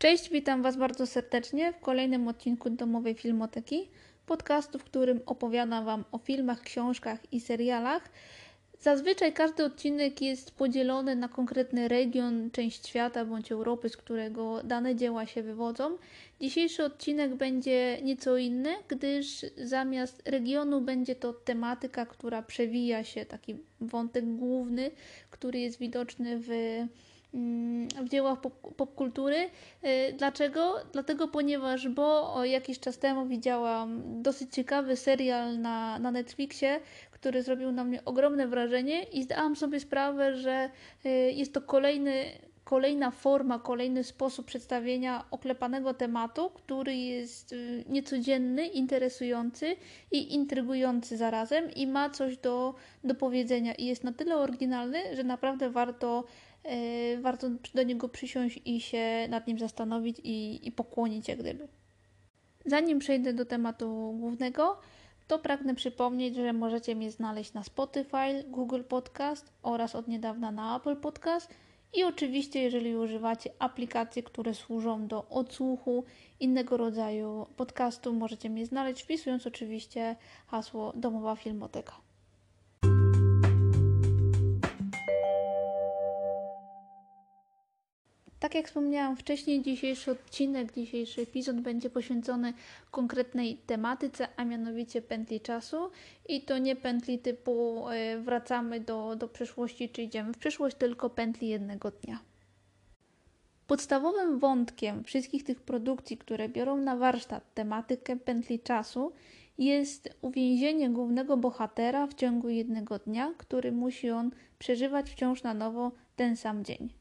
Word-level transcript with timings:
Cześć, 0.00 0.30
witam 0.30 0.62
Was 0.62 0.76
bardzo 0.76 1.06
serdecznie 1.06 1.72
w 1.72 1.80
kolejnym 1.80 2.28
odcinku 2.28 2.70
Domowej 2.70 3.14
Filmoteki, 3.14 3.88
podcastu, 4.26 4.78
w 4.78 4.84
którym 4.84 5.20
opowiadam 5.26 5.84
Wam 5.84 6.04
o 6.12 6.18
filmach, 6.18 6.60
książkach 6.60 7.32
i 7.32 7.40
serialach. 7.40 8.10
Zazwyczaj 8.78 9.32
każdy 9.32 9.64
odcinek 9.64 10.22
jest 10.22 10.50
podzielony 10.50 11.16
na 11.16 11.28
konkretny 11.28 11.88
region, 11.88 12.50
część 12.50 12.88
świata 12.88 13.24
bądź 13.24 13.52
Europy, 13.52 13.88
z 13.88 13.96
którego 13.96 14.62
dane 14.62 14.96
dzieła 14.96 15.26
się 15.26 15.42
wywodzą. 15.42 15.98
Dzisiejszy 16.40 16.84
odcinek 16.84 17.34
będzie 17.34 17.98
nieco 18.02 18.36
inny, 18.36 18.74
gdyż 18.88 19.46
zamiast 19.56 20.22
regionu 20.28 20.80
będzie 20.80 21.14
to 21.14 21.32
tematyka, 21.32 22.06
która 22.06 22.42
przewija 22.42 23.04
się, 23.04 23.26
taki 23.26 23.56
wątek 23.80 24.24
główny, 24.36 24.90
który 25.30 25.58
jest 25.58 25.78
widoczny 25.78 26.38
w 26.38 26.48
w 28.02 28.08
dziełach 28.08 28.40
pop, 28.40 28.74
popkultury. 28.76 29.36
Y, 29.84 30.12
dlaczego? 30.12 30.76
Dlatego, 30.92 31.28
ponieważ 31.28 31.88
bo 31.88 32.44
jakiś 32.44 32.80
czas 32.80 32.98
temu 32.98 33.26
widziałam 33.26 34.02
dosyć 34.22 34.54
ciekawy 34.54 34.96
serial 34.96 35.60
na, 35.60 35.98
na 35.98 36.10
Netflixie, 36.10 36.80
który 37.10 37.42
zrobił 37.42 37.72
na 37.72 37.84
mnie 37.84 38.04
ogromne 38.04 38.48
wrażenie 38.48 39.02
i 39.02 39.22
zdałam 39.22 39.56
sobie 39.56 39.80
sprawę, 39.80 40.36
że 40.36 40.70
y, 41.06 41.08
jest 41.32 41.54
to 41.54 41.60
kolejny 41.60 42.24
kolejna 42.64 43.10
forma, 43.10 43.58
kolejny 43.58 44.04
sposób 44.04 44.46
przedstawienia 44.46 45.24
oklepanego 45.30 45.94
tematu, 45.94 46.50
który 46.50 46.96
jest 46.96 47.52
y, 47.52 47.84
niecodzienny, 47.88 48.66
interesujący 48.66 49.76
i 50.12 50.34
intrygujący 50.34 51.16
zarazem 51.16 51.70
i 51.70 51.86
ma 51.86 52.10
coś 52.10 52.36
do, 52.36 52.74
do 53.04 53.14
powiedzenia 53.14 53.74
i 53.74 53.86
jest 53.86 54.04
na 54.04 54.12
tyle 54.12 54.36
oryginalny, 54.36 55.16
że 55.16 55.24
naprawdę 55.24 55.70
warto 55.70 56.24
warto 57.20 57.50
do 57.74 57.82
niego 57.82 58.08
przysiąść 58.08 58.60
i 58.64 58.80
się 58.80 59.26
nad 59.28 59.46
nim 59.46 59.58
zastanowić 59.58 60.20
i, 60.24 60.68
i 60.68 60.72
pokłonić 60.72 61.28
jak 61.28 61.38
gdyby. 61.38 61.68
Zanim 62.66 62.98
przejdę 62.98 63.32
do 63.32 63.44
tematu 63.44 64.16
głównego, 64.18 64.78
to 65.26 65.38
pragnę 65.38 65.74
przypomnieć, 65.74 66.36
że 66.36 66.52
możecie 66.52 66.94
mnie 66.94 67.10
znaleźć 67.10 67.52
na 67.52 67.64
Spotify, 67.64 68.44
Google 68.48 68.82
Podcast 68.88 69.52
oraz 69.62 69.94
od 69.94 70.08
niedawna 70.08 70.50
na 70.50 70.76
Apple 70.76 70.96
Podcast. 70.96 71.54
I 71.94 72.04
oczywiście, 72.04 72.62
jeżeli 72.62 72.96
używacie 72.96 73.50
aplikacji, 73.58 74.22
które 74.22 74.54
służą 74.54 75.06
do 75.06 75.28
odsłuchu 75.28 76.04
innego 76.40 76.76
rodzaju 76.76 77.46
podcastu, 77.56 78.14
możecie 78.14 78.50
mnie 78.50 78.66
znaleźć, 78.66 79.02
wpisując 79.02 79.46
oczywiście 79.46 80.16
hasło 80.46 80.92
Domowa 80.96 81.36
Filmoteka. 81.36 82.09
Tak 88.40 88.54
jak 88.54 88.66
wspomniałam 88.66 89.16
wcześniej, 89.16 89.62
dzisiejszy 89.62 90.10
odcinek, 90.10 90.72
dzisiejszy 90.72 91.20
epizod 91.22 91.60
będzie 91.60 91.90
poświęcony 91.90 92.52
konkretnej 92.90 93.56
tematyce, 93.56 94.28
a 94.36 94.44
mianowicie 94.44 95.02
pętli 95.02 95.40
czasu. 95.40 95.90
I 96.28 96.42
to 96.42 96.58
nie 96.58 96.76
pętli 96.76 97.18
typu 97.18 97.84
e, 97.88 98.18
wracamy 98.18 98.80
do, 98.80 99.16
do 99.16 99.28
przeszłości 99.28 99.88
czy 99.88 100.02
idziemy 100.02 100.32
w 100.32 100.38
przyszłość, 100.38 100.76
tylko 100.76 101.10
pętli 101.10 101.48
jednego 101.48 101.90
dnia. 101.90 102.18
Podstawowym 103.66 104.38
wątkiem 104.38 105.04
wszystkich 105.04 105.44
tych 105.44 105.60
produkcji, 105.60 106.16
które 106.16 106.48
biorą 106.48 106.76
na 106.76 106.96
warsztat 106.96 107.54
tematykę 107.54 108.16
pętli 108.16 108.60
czasu, 108.60 109.12
jest 109.58 110.16
uwięzienie 110.20 110.90
głównego 110.90 111.36
bohatera 111.36 112.06
w 112.06 112.14
ciągu 112.14 112.48
jednego 112.48 112.98
dnia, 112.98 113.34
który 113.38 113.72
musi 113.72 114.10
on 114.10 114.30
przeżywać 114.58 115.10
wciąż 115.10 115.42
na 115.42 115.54
nowo 115.54 115.92
ten 116.16 116.36
sam 116.36 116.64
dzień. 116.64 116.99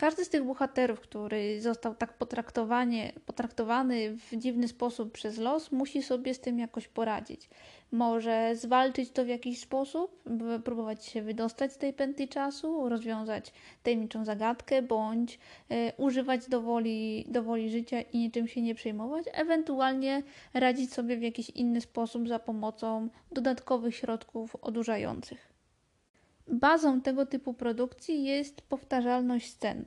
Każdy 0.00 0.24
z 0.24 0.28
tych 0.28 0.44
bohaterów, 0.44 1.00
który 1.00 1.60
został 1.60 1.94
tak 1.94 2.14
potraktowany 3.26 4.16
w 4.16 4.36
dziwny 4.36 4.68
sposób 4.68 5.12
przez 5.12 5.38
los, 5.38 5.72
musi 5.72 6.02
sobie 6.02 6.34
z 6.34 6.40
tym 6.40 6.58
jakoś 6.58 6.88
poradzić. 6.88 7.48
Może 7.92 8.56
zwalczyć 8.56 9.10
to 9.10 9.24
w 9.24 9.28
jakiś 9.28 9.60
sposób, 9.60 10.22
próbować 10.64 11.04
się 11.04 11.22
wydostać 11.22 11.72
z 11.72 11.78
tej 11.78 11.92
pętli 11.92 12.28
czasu, 12.28 12.88
rozwiązać 12.88 13.52
tajemniczą 13.82 14.24
zagadkę, 14.24 14.82
bądź 14.82 15.38
y, 15.70 15.92
używać 15.96 16.48
do 16.48 16.60
woli, 16.60 17.26
do 17.28 17.42
woli 17.42 17.70
życia 17.70 18.00
i 18.00 18.18
niczym 18.18 18.48
się 18.48 18.62
nie 18.62 18.74
przejmować, 18.74 19.24
ewentualnie 19.32 20.22
radzić 20.54 20.92
sobie 20.92 21.16
w 21.16 21.22
jakiś 21.22 21.50
inny 21.50 21.80
sposób 21.80 22.28
za 22.28 22.38
pomocą 22.38 23.08
dodatkowych 23.32 23.96
środków 23.96 24.56
odurzających. 24.56 25.49
Bazą 26.50 27.00
tego 27.00 27.26
typu 27.26 27.54
produkcji 27.54 28.24
jest 28.24 28.62
powtarzalność 28.62 29.52
scen. 29.52 29.84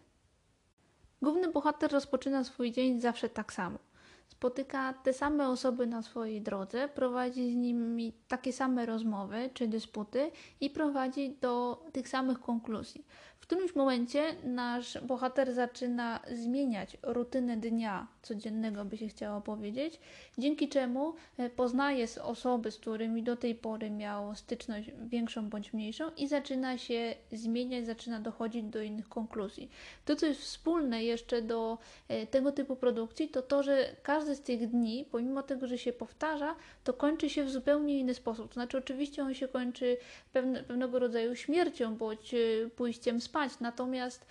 Główny 1.21 1.51
bohater 1.51 1.91
rozpoczyna 1.91 2.43
swój 2.43 2.71
dzień 2.71 3.01
zawsze 3.01 3.29
tak 3.29 3.53
samo. 3.53 3.79
Spotyka 4.27 4.93
te 4.93 5.13
same 5.13 5.49
osoby 5.49 5.87
na 5.87 6.01
swojej 6.01 6.41
drodze, 6.41 6.89
prowadzi 6.89 7.51
z 7.51 7.55
nimi 7.55 8.13
takie 8.27 8.53
same 8.53 8.85
rozmowy 8.85 9.49
czy 9.53 9.67
dysputy 9.67 10.31
i 10.61 10.69
prowadzi 10.69 11.37
do 11.41 11.83
tych 11.93 12.07
samych 12.07 12.39
konkluzji. 12.39 13.05
Którymś 13.53 13.75
momencie 13.75 14.35
nasz 14.43 14.97
bohater 15.01 15.53
zaczyna 15.53 16.19
zmieniać 16.31 16.97
rutynę 17.03 17.57
dnia 17.57 18.07
codziennego, 18.21 18.85
by 18.85 18.97
się 18.97 19.07
chciało 19.07 19.41
powiedzieć, 19.41 19.99
dzięki 20.37 20.69
czemu 20.69 21.13
e, 21.37 21.49
poznaje 21.49 22.05
osoby, 22.23 22.71
z 22.71 22.77
którymi 22.77 23.23
do 23.23 23.35
tej 23.35 23.55
pory 23.55 23.89
miał 23.89 24.35
styczność 24.35 24.91
większą 25.05 25.49
bądź 25.49 25.73
mniejszą 25.73 26.09
i 26.17 26.27
zaczyna 26.27 26.77
się 26.77 27.15
zmieniać, 27.31 27.85
zaczyna 27.85 28.19
dochodzić 28.19 28.63
do 28.63 28.81
innych 28.81 29.09
konkluzji. 29.09 29.69
To, 30.05 30.15
co 30.15 30.25
jest 30.25 30.41
wspólne 30.41 31.03
jeszcze 31.03 31.41
do 31.41 31.77
e, 32.07 32.27
tego 32.27 32.51
typu 32.51 32.75
produkcji, 32.75 33.29
to 33.29 33.41
to, 33.41 33.63
że 33.63 33.95
każdy 34.03 34.35
z 34.35 34.41
tych 34.41 34.67
dni, 34.69 35.05
pomimo 35.11 35.43
tego, 35.43 35.67
że 35.67 35.77
się 35.77 35.93
powtarza, 35.93 36.55
to 36.83 36.93
kończy 36.93 37.29
się 37.29 37.43
w 37.43 37.51
zupełnie 37.51 37.99
inny 37.99 38.13
sposób. 38.13 38.47
To 38.47 38.53
znaczy, 38.53 38.77
oczywiście 38.77 39.23
on 39.23 39.33
się 39.33 39.47
kończy 39.47 39.97
pewne, 40.33 40.63
pewnego 40.63 40.99
rodzaju 40.99 41.35
śmiercią 41.35 41.95
bądź 41.95 42.33
e, 42.33 42.37
pójściem 42.75 43.21
spać, 43.21 43.42
Natomiast 43.59 44.25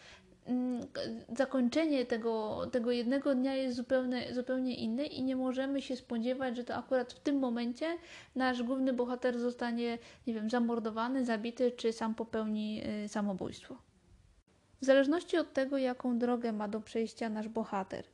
mm, 0.46 0.80
zakończenie 1.36 2.06
tego, 2.06 2.66
tego 2.72 2.90
jednego 2.90 3.34
dnia 3.34 3.54
jest 3.54 3.76
zupełnie, 3.76 4.34
zupełnie 4.34 4.74
inne 4.74 5.04
i 5.04 5.22
nie 5.22 5.36
możemy 5.36 5.82
się 5.82 5.96
spodziewać, 5.96 6.56
że 6.56 6.64
to 6.64 6.74
akurat 6.74 7.12
w 7.12 7.20
tym 7.20 7.38
momencie 7.38 7.96
nasz 8.34 8.62
główny 8.62 8.92
bohater 8.92 9.38
zostanie, 9.38 9.98
nie 10.26 10.34
wiem, 10.34 10.50
zamordowany, 10.50 11.24
zabity, 11.24 11.70
czy 11.70 11.92
sam 11.92 12.14
popełni 12.14 12.82
y, 13.04 13.08
samobójstwo. 13.08 13.76
W 14.80 14.84
zależności 14.84 15.36
od 15.36 15.52
tego, 15.52 15.78
jaką 15.78 16.18
drogę 16.18 16.52
ma 16.52 16.68
do 16.68 16.80
przejścia 16.80 17.28
nasz 17.28 17.48
bohater, 17.48 18.04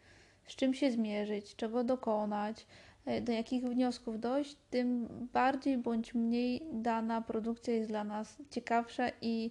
z 0.46 0.56
czym 0.56 0.74
się 0.74 0.90
zmierzyć, 0.90 1.56
czego 1.56 1.84
dokonać, 1.84 2.66
y, 3.08 3.20
do 3.20 3.32
jakich 3.32 3.64
wniosków 3.64 4.20
dojść, 4.20 4.56
tym 4.70 5.08
bardziej 5.32 5.78
bądź 5.78 6.14
mniej 6.14 6.62
dana 6.72 7.22
produkcja 7.22 7.74
jest 7.74 7.88
dla 7.88 8.04
nas 8.04 8.36
ciekawsza 8.50 9.08
i 9.20 9.50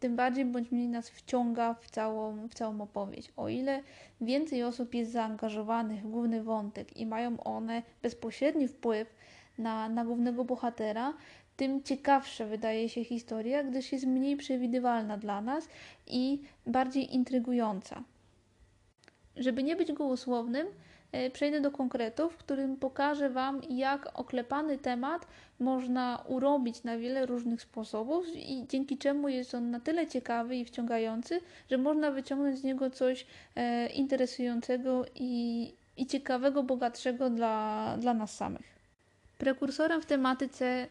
tym 0.00 0.16
bardziej 0.16 0.44
bądź 0.44 0.70
mniej 0.70 0.88
nas 0.88 1.10
wciąga 1.10 1.74
w 1.74 1.90
całą, 1.90 2.48
w 2.48 2.54
całą 2.54 2.80
opowieść. 2.80 3.32
O 3.36 3.48
ile 3.48 3.82
więcej 4.20 4.64
osób 4.64 4.94
jest 4.94 5.12
zaangażowanych 5.12 6.02
w 6.02 6.10
główny 6.10 6.42
wątek 6.42 6.96
i 6.96 7.06
mają 7.06 7.42
one 7.42 7.82
bezpośredni 8.02 8.68
wpływ 8.68 9.14
na, 9.58 9.88
na 9.88 10.04
głównego 10.04 10.44
bohatera, 10.44 11.14
tym 11.56 11.82
ciekawsza 11.82 12.46
wydaje 12.46 12.88
się 12.88 13.04
historia, 13.04 13.64
gdyż 13.64 13.92
jest 13.92 14.06
mniej 14.06 14.36
przewidywalna 14.36 15.18
dla 15.18 15.40
nas 15.40 15.68
i 16.06 16.42
bardziej 16.66 17.14
intrygująca. 17.14 18.02
Żeby 19.36 19.62
nie 19.62 19.76
być 19.76 19.92
gołosłownym, 19.92 20.66
E, 20.66 20.89
przejdę 21.32 21.60
do 21.60 21.70
konkretów, 21.70 22.34
w 22.34 22.36
którym 22.36 22.76
pokażę 22.76 23.30
Wam, 23.30 23.60
jak 23.70 24.20
oklepany 24.20 24.78
temat 24.78 25.26
można 25.60 26.24
urobić 26.28 26.84
na 26.84 26.98
wiele 26.98 27.26
różnych 27.26 27.62
sposobów 27.62 28.26
i 28.34 28.66
dzięki 28.68 28.98
czemu 28.98 29.28
jest 29.28 29.54
on 29.54 29.70
na 29.70 29.80
tyle 29.80 30.06
ciekawy 30.06 30.56
i 30.56 30.64
wciągający, 30.64 31.40
że 31.70 31.78
można 31.78 32.10
wyciągnąć 32.10 32.58
z 32.58 32.64
niego 32.64 32.90
coś 32.90 33.26
e, 33.56 33.86
interesującego 33.88 35.04
i, 35.14 35.72
i 35.96 36.06
ciekawego, 36.06 36.62
bogatszego 36.62 37.30
dla, 37.30 37.96
dla 38.00 38.14
nas 38.14 38.36
samych. 38.36 38.80
Prekursorem 39.38 40.02
w 40.02 40.06
tematyce 40.06 40.86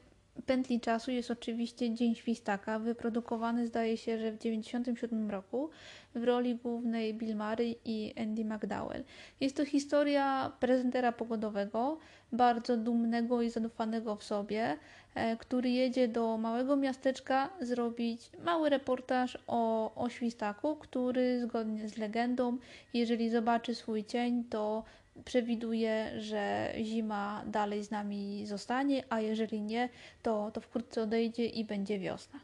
pętli 0.45 0.79
czasu 0.79 1.11
jest 1.11 1.31
oczywiście 1.31 1.93
Dzień 1.93 2.15
Świstaka, 2.15 2.79
wyprodukowany 2.79 3.67
zdaje 3.67 3.97
się, 3.97 4.19
że 4.19 4.31
w 4.31 4.37
1997 4.37 5.31
roku 5.31 5.69
w 6.15 6.23
roli 6.23 6.55
głównej 6.55 7.13
Bill 7.13 7.35
Murray 7.35 7.79
i 7.85 8.13
Andy 8.17 8.45
McDowell. 8.45 9.03
Jest 9.39 9.57
to 9.57 9.65
historia 9.65 10.51
prezentera 10.59 11.11
pogodowego, 11.11 11.97
bardzo 12.31 12.77
dumnego 12.77 13.41
i 13.41 13.49
zadufanego 13.49 14.15
w 14.15 14.23
sobie, 14.23 14.77
e, 15.15 15.37
który 15.37 15.69
jedzie 15.69 16.07
do 16.07 16.37
małego 16.37 16.75
miasteczka 16.75 17.49
zrobić 17.61 18.31
mały 18.43 18.69
reportaż 18.69 19.37
o, 19.47 19.93
o 19.95 20.09
świstaku, 20.09 20.75
który 20.75 21.41
zgodnie 21.41 21.89
z 21.89 21.97
legendą, 21.97 22.57
jeżeli 22.93 23.29
zobaczy 23.29 23.75
swój 23.75 24.03
cień, 24.03 24.43
to 24.43 24.83
przewiduje, 25.25 26.21
że 26.21 26.73
zima 26.83 27.43
dalej 27.47 27.83
z 27.83 27.91
nami 27.91 28.45
zostanie, 28.45 29.03
a 29.09 29.21
jeżeli 29.21 29.61
nie, 29.61 29.89
to, 30.21 30.51
to 30.51 30.61
wkrótce 30.61 31.01
odejdzie 31.01 31.45
i 31.45 31.65
będzie 31.65 31.99
wiosna. 31.99 32.39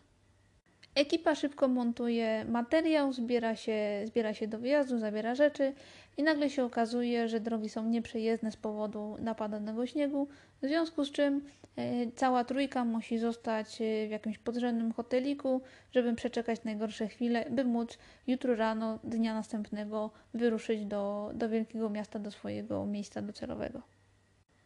Ekipa 0.95 1.36
szybko 1.36 1.68
montuje 1.68 2.45
materiał, 2.50 3.13
zbiera 3.13 3.56
się, 3.56 4.01
zbiera 4.06 4.33
się 4.33 4.48
do 4.48 4.60
wyjazdu, 4.60 5.00
zabiera 5.00 5.36
rzeczy 5.36 5.74
i 6.17 6.23
nagle 6.23 6.50
się 6.50 6.63
okazuje, 6.63 7.27
że 7.27 7.39
drogi 7.39 7.69
są 7.69 7.85
nieprzejezdne 7.85 8.51
z 8.51 8.57
powodu 8.57 9.15
napadanego 9.19 9.85
śniegu, 9.85 10.27
w 10.62 10.67
związku 10.67 11.06
z 11.06 11.12
czym 11.12 11.41
e, 11.75 12.12
cała 12.12 12.44
trójka 12.44 12.85
musi 12.85 13.17
zostać 13.17 13.81
e, 13.81 14.07
w 14.07 14.12
jakimś 14.12 14.38
podrzędnym 14.38 14.91
hoteliku, 14.91 15.62
żeby 15.91 16.15
przeczekać 16.15 16.63
najgorsze 16.63 17.07
chwile, 17.07 17.45
by 17.50 17.65
móc 17.65 17.97
jutro 18.27 18.56
rano, 18.56 19.00
dnia 19.03 19.33
następnego 19.33 20.12
wyruszyć 20.33 20.85
do, 20.85 21.31
do 21.33 21.50
wielkiego 21.50 21.89
miasta, 21.89 22.19
do 22.19 22.31
swojego 22.31 22.85
miejsca 22.85 23.21
docelowego. 23.21 23.81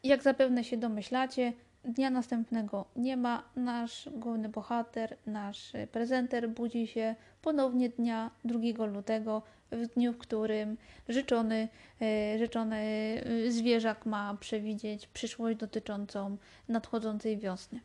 Jak 0.03 0.23
zapewne 0.23 0.63
się 0.63 0.77
domyślacie, 0.77 1.53
Dnia 1.83 2.09
następnego 2.09 2.85
nie 2.95 3.17
ma. 3.17 3.43
Nasz 3.55 4.09
główny 4.11 4.49
bohater, 4.49 5.17
nasz 5.25 5.73
prezenter 5.91 6.49
budzi 6.49 6.87
się 6.87 7.15
ponownie 7.41 7.89
dnia 7.89 8.31
2 8.45 8.85
lutego, 8.85 9.41
w 9.71 9.87
dniu, 9.87 10.13
w 10.13 10.17
którym 10.17 10.77
życzony, 11.09 11.67
e, 12.01 12.39
życzony 12.39 12.77
e, 13.47 13.51
zwierzak 13.51 14.05
ma 14.05 14.37
przewidzieć 14.39 15.07
przyszłość 15.07 15.57
dotyczącą 15.57 16.37
nadchodzącej 16.67 17.37
wiosny. 17.37 17.79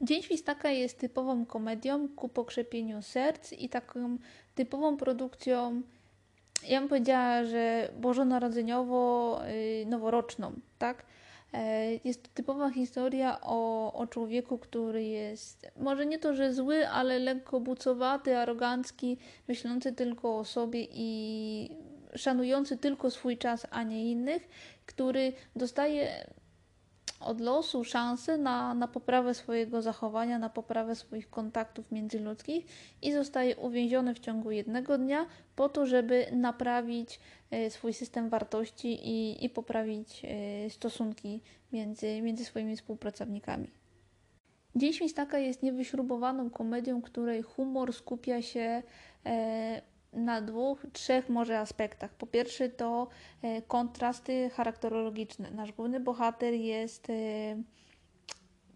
Dzień 0.00 0.22
Świstaka 0.22 0.70
jest 0.70 0.98
typową 0.98 1.46
komedią 1.46 2.08
ku 2.08 2.28
pokrzepieniu 2.28 3.02
serc 3.02 3.52
i 3.52 3.68
taką 3.68 4.18
typową 4.54 4.96
produkcją, 4.96 5.82
ja 6.68 6.80
bym 6.80 6.88
powiedziała, 6.88 7.44
że 7.44 7.88
bożonarodzeniowo-noworoczną, 8.00 10.52
tak? 10.78 11.04
E, 11.52 11.90
jest 12.04 12.22
to 12.22 12.28
typowa 12.34 12.70
historia 12.70 13.38
o, 13.42 13.92
o 13.92 14.06
człowieku, 14.06 14.58
który 14.58 15.04
jest 15.04 15.70
może 15.76 16.06
nie 16.06 16.18
to, 16.18 16.34
że 16.34 16.54
zły, 16.54 16.88
ale 16.88 17.18
lekko 17.18 17.60
bucowaty, 17.60 18.36
arogancki, 18.36 19.18
myślący 19.48 19.92
tylko 19.92 20.38
o 20.38 20.44
sobie 20.44 20.86
i 20.90 21.70
szanujący 22.14 22.76
tylko 22.76 23.10
swój 23.10 23.38
czas, 23.38 23.66
a 23.70 23.82
nie 23.82 24.10
innych, 24.10 24.48
który 24.86 25.32
dostaje 25.56 26.26
od 27.20 27.40
losu 27.40 27.84
szansę 27.84 28.38
na, 28.38 28.74
na 28.74 28.88
poprawę 28.88 29.34
swojego 29.34 29.82
zachowania, 29.82 30.38
na 30.38 30.50
poprawę 30.50 30.94
swoich 30.94 31.30
kontaktów 31.30 31.92
międzyludzkich 31.92 32.66
i 33.02 33.12
zostaje 33.12 33.56
uwięziony 33.56 34.14
w 34.14 34.18
ciągu 34.18 34.50
jednego 34.50 34.98
dnia 34.98 35.26
po 35.56 35.68
to, 35.68 35.86
żeby 35.86 36.26
naprawić 36.32 37.20
e, 37.50 37.70
swój 37.70 37.92
system 37.92 38.28
wartości 38.28 39.08
i, 39.08 39.44
i 39.44 39.50
poprawić 39.50 40.22
e, 40.24 40.70
stosunki 40.70 41.40
między, 41.72 42.22
między 42.22 42.44
swoimi 42.44 42.76
współpracownikami. 42.76 43.70
Dzień 44.76 44.92
Świstaka 44.92 45.38
jest 45.38 45.62
niewyśrubowaną 45.62 46.50
komedią, 46.50 47.02
której 47.02 47.42
humor 47.42 47.92
skupia 47.92 48.42
się 48.42 48.82
e, 49.26 49.82
na 50.12 50.40
dwóch, 50.40 50.86
trzech 50.92 51.28
może 51.28 51.58
aspektach. 51.58 52.14
Po 52.14 52.26
pierwsze 52.26 52.68
to 52.68 53.08
e, 53.42 53.62
kontrasty 53.62 54.50
charakterologiczne. 54.50 55.50
Nasz 55.50 55.72
główny 55.72 56.00
bohater 56.00 56.54
jest 56.54 57.10
e, 57.10 57.12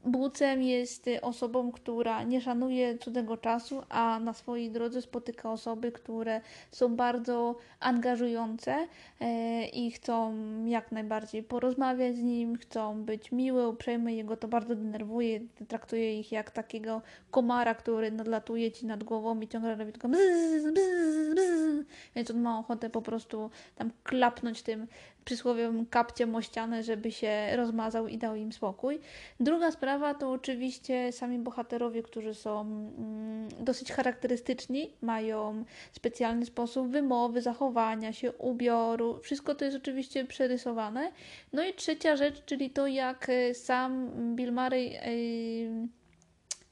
Bucem 0.04 0.62
jest 0.62 1.06
osobą, 1.22 1.72
która 1.72 2.22
nie 2.22 2.40
szanuje 2.40 2.98
cudzego 2.98 3.36
czasu, 3.36 3.82
a 3.88 4.20
na 4.20 4.32
swojej 4.32 4.70
drodze 4.70 5.02
spotyka 5.02 5.52
osoby, 5.52 5.92
które 5.92 6.40
są 6.70 6.96
bardzo 6.96 7.56
angażujące 7.80 8.88
e, 9.20 9.66
i 9.66 9.90
chcą 9.90 10.34
jak 10.66 10.92
najbardziej 10.92 11.42
porozmawiać 11.42 12.16
z 12.16 12.22
nim, 12.22 12.56
chcą 12.56 13.04
być 13.04 13.32
miłe, 13.32 13.68
uprzejme. 13.68 14.14
Jego 14.14 14.36
to 14.36 14.48
bardzo 14.48 14.74
denerwuje, 14.74 15.40
traktuje 15.68 16.20
ich 16.20 16.32
jak 16.32 16.50
takiego 16.50 17.02
komara, 17.30 17.74
który 17.74 18.10
nadlatuje 18.10 18.72
ci 18.72 18.86
nad 18.86 19.04
głową 19.04 19.40
i 19.40 19.48
ciągle 19.48 19.76
robi 19.76 19.92
tylko 19.92 20.08
bzz, 20.08 20.72
bzz, 20.72 21.34
bzz. 21.34 21.86
Więc 22.16 22.30
on 22.30 22.40
ma 22.40 22.58
ochotę 22.58 22.90
po 22.90 23.02
prostu 23.02 23.50
tam 23.76 23.90
klapnąć 24.04 24.62
tym 24.62 24.86
przysłowiowym 25.24 25.86
kapciem 25.86 26.34
o 26.34 26.42
ścianę, 26.42 26.82
żeby 26.82 27.12
się 27.12 27.56
rozmazał 27.56 28.08
i 28.08 28.18
dał 28.18 28.36
im 28.36 28.52
spokój. 28.52 29.00
Druga 29.40 29.70
sprawa 29.70 30.14
to 30.14 30.30
oczywiście 30.30 31.12
sami 31.12 31.38
bohaterowie, 31.38 32.02
którzy 32.02 32.34
są 32.34 32.60
mm, 32.60 33.48
dosyć 33.60 33.92
charakterystyczni, 33.92 34.90
mają 35.00 35.64
specjalny 35.92 36.46
sposób 36.46 36.88
wymowy, 36.88 37.42
zachowania 37.42 38.12
się, 38.12 38.32
ubioru. 38.32 39.18
Wszystko 39.22 39.54
to 39.54 39.64
jest 39.64 39.76
oczywiście 39.76 40.24
przerysowane. 40.24 41.12
No 41.52 41.64
i 41.64 41.74
trzecia 41.74 42.16
rzecz, 42.16 42.44
czyli 42.44 42.70
to 42.70 42.86
jak 42.86 43.28
e, 43.28 43.54
sam 43.54 44.10
Bill 44.36 44.52
Murray 44.52 44.92
yy, 44.92 46.03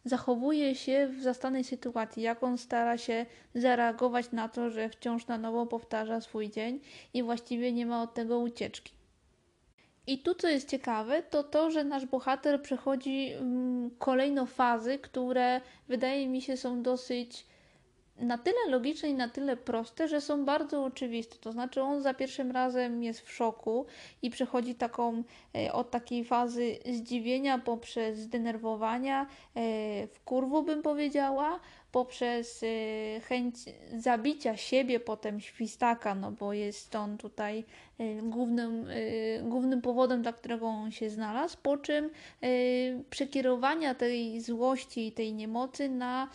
zachowuje 0.05 0.75
się 0.75 1.09
w 1.09 1.23
zastanej 1.23 1.65
sytuacji, 1.65 2.23
jak 2.23 2.43
on 2.43 2.59
stara 2.59 2.99
się 2.99 3.27
zareagować 3.55 4.33
na 4.33 4.49
to, 4.49 4.71
że 4.71 4.89
wciąż 4.89 5.27
na 5.27 5.39
nowo 5.39 5.67
powtarza 5.67 6.21
swój 6.21 6.51
dzień 6.51 6.81
i 7.15 7.23
właściwie 7.23 7.73
nie 7.73 7.87
ma 7.87 8.03
od 8.03 8.15
tego 8.15 8.39
ucieczki. 8.39 8.93
I 10.07 10.19
tu, 10.19 10.35
co 10.35 10.49
jest 10.49 10.69
ciekawe, 10.69 11.23
to 11.23 11.43
to, 11.43 11.71
że 11.71 11.85
nasz 11.85 12.07
bohater 12.07 12.63
przechodzi 12.63 13.33
mm, 13.33 13.91
kolejno 13.99 14.47
fazy, 14.47 14.99
które 14.99 15.61
wydaje 15.89 16.29
mi 16.29 16.43
się 16.43 16.57
są 16.57 16.83
dosyć 16.83 17.47
na 18.23 18.39
tyle 18.39 18.59
logiczne 18.69 19.09
i 19.09 19.15
na 19.15 19.29
tyle 19.29 19.57
proste, 19.57 20.09
że 20.09 20.21
są 20.21 20.45
bardzo 20.45 20.85
oczywiste. 20.85 21.37
To 21.41 21.53
znaczy, 21.53 21.83
on 21.83 22.03
za 22.03 22.15
pierwszym 22.15 22.51
razem 22.51 23.03
jest 23.03 23.21
w 23.21 23.33
szoku 23.33 23.87
i 24.23 24.31
przechodzi 24.31 24.75
taką 24.75 25.23
e, 25.55 25.73
od 25.73 25.91
takiej 25.91 26.25
fazy 26.25 26.79
zdziwienia 26.87 27.59
poprzez 27.59 28.19
zdenerwowania, 28.19 29.23
e, 29.23 29.27
w 30.07 30.21
kurwu 30.25 30.63
bym 30.63 30.83
powiedziała, 30.83 31.61
poprzez 31.93 32.63
e, 32.63 33.21
chęć 33.21 33.55
zabicia 33.97 34.57
siebie, 34.57 35.01
potem 35.01 35.41
świstaka, 35.41 36.15
no 36.15 36.33
bo 36.33 36.53
jest 36.53 36.95
on 36.95 37.19
tutaj 37.19 37.65
głównym, 38.23 38.87
głównym 39.43 39.83
powodem, 39.83 40.23
dla 40.23 40.33
którego 40.33 40.67
on 40.67 40.91
się 40.91 41.11
znalazł, 41.11 41.57
po 41.63 41.77
czym 41.77 42.11
przekierowania 43.11 43.95
tej 43.95 44.41
złości 44.41 45.07
i 45.07 45.13
tej 45.13 45.35
niemocy 45.35 45.89
na 45.89 46.29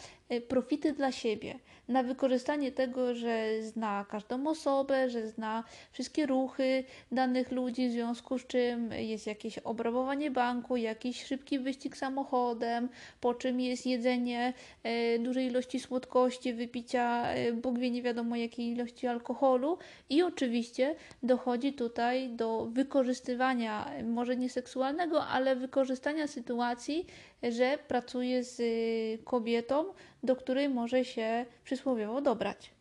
profity 0.48 0.94
dla 0.94 1.12
siebie 1.12 1.60
na 1.88 2.04
wykorzystanie 2.04 2.72
tego, 2.72 3.16
że 3.16 3.62
zna 3.62 4.06
każdą 4.10 4.48
osobę, 4.48 5.10
że 5.10 5.28
zna 5.28 5.63
wszystkie 5.92 6.25
ruchy 6.25 6.84
danych 7.12 7.51
ludzi, 7.51 7.89
w 7.89 7.92
związku 7.92 8.38
z 8.39 8.48
czym 8.48 8.92
jest 8.92 9.28
jakieś 9.28 9.57
obrabowanie 9.57 10.31
banku, 10.31 10.78
jakiś 10.78 11.24
szybki 11.24 11.60
wyścig 11.60 11.98
samochodem, 11.98 12.89
po 13.22 13.34
czym 13.34 13.60
jest 13.60 13.86
jedzenie 13.86 14.54
e, 14.84 15.19
dużej 15.19 15.45
ilości 15.45 15.80
słodkości, 15.80 16.53
wypicia 16.53 17.27
e, 17.27 17.53
Bóg 17.53 17.79
wie 17.79 17.91
nie 17.91 18.01
wiadomo 18.01 18.36
jakiej 18.36 18.72
ilości 18.72 19.08
alkoholu. 19.08 19.77
I 20.10 20.24
oczywiście 20.24 20.96
dochodzi 21.24 21.74
tutaj 21.74 22.29
do 22.29 22.65
wykorzystywania, 22.65 23.91
może 24.03 24.36
nie 24.36 24.50
seksualnego, 24.50 25.25
ale 25.25 25.56
wykorzystania 25.56 26.27
sytuacji, 26.27 27.06
że 27.44 27.77
pracuje 27.88 28.44
z 28.44 28.62
kobietą, 29.24 29.86
do 30.27 30.36
której 30.36 30.69
może 30.69 31.05
się 31.05 31.46
przysłowiowo 31.63 32.22
dobrać. 32.22 32.72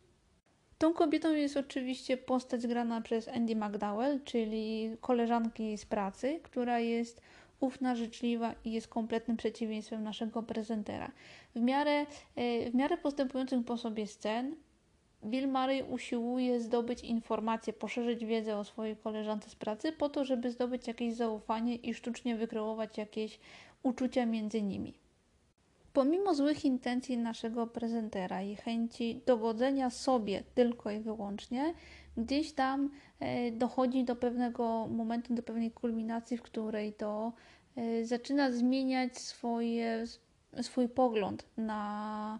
Tą 0.77 0.93
kobietą 0.93 1.33
jest 1.33 1.57
oczywiście 1.57 2.17
postać 2.17 2.67
grana 2.67 3.01
przez 3.01 3.27
Andy 3.27 3.55
McDowell, 3.55 4.19
czyli 4.23 4.97
koleżanki 5.01 5.77
z 5.77 5.85
pracy, 5.85 6.39
która 6.43 6.79
jest 6.79 7.21
ufna, 7.59 7.95
życzliwa 7.95 8.55
i 8.65 8.71
jest 8.71 8.87
kompletnym 8.87 9.37
przeciwieństwem 9.37 10.03
naszego 10.03 10.43
prezentera. 10.43 11.11
W 11.55 11.61
miarę, 11.61 12.05
e, 12.35 12.71
w 12.71 12.75
miarę 12.75 12.97
postępujących 12.97 13.65
po 13.65 13.77
sobie 13.77 14.07
scen 14.07 14.55
Bill 15.25 15.47
Murray 15.47 15.83
usiłuje 15.83 16.59
zdobyć 16.59 17.01
informacje, 17.01 17.73
poszerzyć 17.73 18.25
wiedzę 18.25 18.57
o 18.57 18.63
swojej 18.63 18.95
koleżance 18.95 19.49
z 19.49 19.55
pracy 19.55 19.91
po 19.91 20.09
to, 20.09 20.25
żeby 20.25 20.51
zdobyć 20.51 20.87
jakieś 20.87 21.13
zaufanie 21.13 21.75
i 21.75 21.93
sztucznie 21.93 22.35
wykreować 22.35 22.97
jakieś 22.97 23.39
uczucia 23.83 24.25
między 24.25 24.61
nimi. 24.61 25.06
Pomimo 25.97 26.35
złych 26.35 26.65
intencji 26.65 27.17
naszego 27.17 27.67
prezentera 27.67 28.41
i 28.41 28.55
chęci 28.55 29.21
dowodzenia 29.25 29.89
sobie 29.89 30.43
tylko 30.55 30.91
i 30.91 30.99
wyłącznie, 30.99 31.73
gdzieś 32.17 32.53
tam 32.53 32.89
e, 33.19 33.51
dochodzi 33.51 34.03
do 34.03 34.15
pewnego 34.15 34.87
momentu, 34.87 35.33
do 35.33 35.43
pewnej 35.43 35.71
kulminacji, 35.71 36.37
w 36.37 36.41
której 36.41 36.93
to 36.93 37.33
e, 37.75 38.05
zaczyna 38.05 38.51
zmieniać 38.51 39.17
swoje, 39.17 40.03
swój 40.61 40.89
pogląd 40.89 41.45
na, 41.57 42.39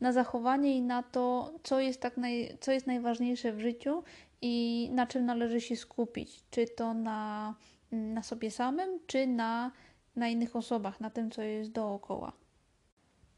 na 0.00 0.12
zachowanie 0.12 0.76
i 0.76 0.82
na 0.82 1.02
to, 1.02 1.54
co 1.62 1.80
jest, 1.80 2.00
tak 2.00 2.16
naj, 2.16 2.56
co 2.60 2.72
jest 2.72 2.86
najważniejsze 2.86 3.52
w 3.52 3.60
życiu 3.60 4.02
i 4.42 4.88
na 4.92 5.06
czym 5.06 5.26
należy 5.26 5.60
się 5.60 5.76
skupić. 5.76 6.42
Czy 6.50 6.66
to 6.66 6.94
na, 6.94 7.54
na 7.92 8.22
sobie 8.22 8.50
samym, 8.50 9.00
czy 9.06 9.26
na, 9.26 9.72
na 10.16 10.28
innych 10.28 10.56
osobach, 10.56 11.00
na 11.00 11.10
tym, 11.10 11.30
co 11.30 11.42
jest 11.42 11.72
dookoła. 11.72 12.45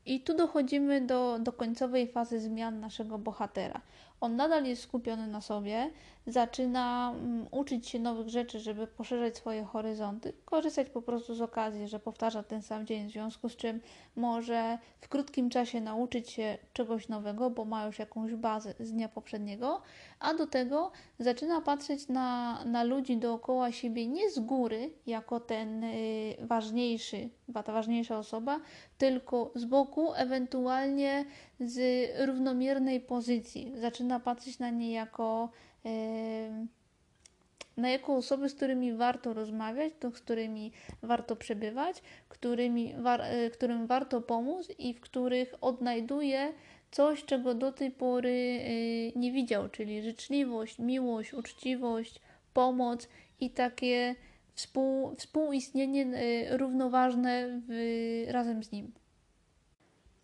I 0.09 0.21
tu 0.21 0.35
dochodzimy 0.35 1.01
do, 1.01 1.39
do 1.39 1.53
końcowej 1.53 2.07
fazy 2.07 2.41
zmian 2.41 2.81
naszego 2.81 3.19
bohatera. 3.19 3.81
On 4.21 4.37
nadal 4.37 4.65
jest 4.65 4.83
skupiony 4.83 5.27
na 5.27 5.41
sobie, 5.41 5.91
zaczyna 6.27 7.13
um, 7.15 7.47
uczyć 7.51 7.89
się 7.89 7.99
nowych 7.99 8.29
rzeczy, 8.29 8.61
żeby 8.61 8.87
poszerzać 8.87 9.37
swoje 9.37 9.65
horyzonty, 9.65 10.33
korzystać 10.45 10.91
po 10.91 11.03
prostu 11.03 11.35
z 11.35 11.41
okazji, 11.41 11.89
że 11.89 12.01
powtarza 12.01 12.43
ten 12.43 12.63
sam 12.63 12.87
dzień, 12.87 13.09
w 13.09 13.13
związku 13.13 13.49
z 13.49 13.57
czym 13.57 13.81
może 14.17 14.79
w 15.01 15.09
krótkim 15.09 15.51
czasie 15.51 15.81
nauczyć 15.81 16.31
się 16.31 16.59
czegoś 16.73 17.09
nowego, 17.09 17.51
bo 17.51 17.65
ma 17.65 17.87
już 17.87 17.99
jakąś 17.99 18.35
bazę 18.35 18.75
z 18.81 18.93
dnia 18.93 19.09
poprzedniego, 19.09 19.83
a 20.21 20.35
do 20.35 20.47
tego 20.47 20.93
zaczyna 21.19 21.61
patrzeć 21.61 22.09
na, 22.09 22.59
na 22.65 22.85
ludzi 22.85 23.17
dookoła 23.17 23.73
siebie 23.73 24.07
nie 24.07 24.31
z 24.31 24.39
góry, 24.39 24.91
jako 25.07 25.41
ten 25.41 25.85
y, 25.85 26.37
ważniejszy, 26.41 27.29
ta 27.65 27.73
ważniejsza 27.73 28.19
osoba, 28.19 28.61
tylko 28.99 29.51
z 29.55 29.65
boku, 29.65 30.15
ewentualnie 30.15 31.25
z 31.61 32.09
równomiernej 32.27 33.01
pozycji. 33.01 33.73
Zaczyna 33.77 34.21
patrzeć 34.21 34.59
na 34.59 34.71
nie 34.71 34.93
jako 34.93 35.51
na 37.79 37.91
jako 37.91 38.17
osoby, 38.17 38.49
z 38.49 38.55
którymi 38.55 38.93
warto 38.93 39.35
rozmawiać, 39.35 39.93
to 40.01 40.11
z 40.11 40.21
którymi 40.21 40.73
warto 41.03 41.37
przebywać, 41.37 42.03
którymi, 42.29 42.95
war, 42.99 43.21
e, 43.23 43.51
którym 43.51 43.87
warto 43.87 44.21
pomóc 44.21 44.69
i 44.79 44.95
w 44.95 45.01
których 45.01 45.55
odnajduje 45.61 46.53
coś, 46.91 47.25
czego 47.25 47.55
do 47.55 47.73
tej 47.73 47.91
pory 47.91 48.61
e, 48.61 49.19
nie 49.19 49.33
widział, 49.33 49.69
czyli 49.69 50.03
życzliwość, 50.03 50.79
miłość, 50.79 51.35
uczciwość, 51.35 52.21
pomoc 52.55 53.09
i 53.41 53.51
takie 53.51 54.15
współ, 54.55 55.15
współistnienie 55.17 56.07
e, 56.07 56.57
równoważne 56.57 57.61
w, 57.69 58.25
razem 58.29 58.65
z 58.65 58.73
nim. 58.73 58.93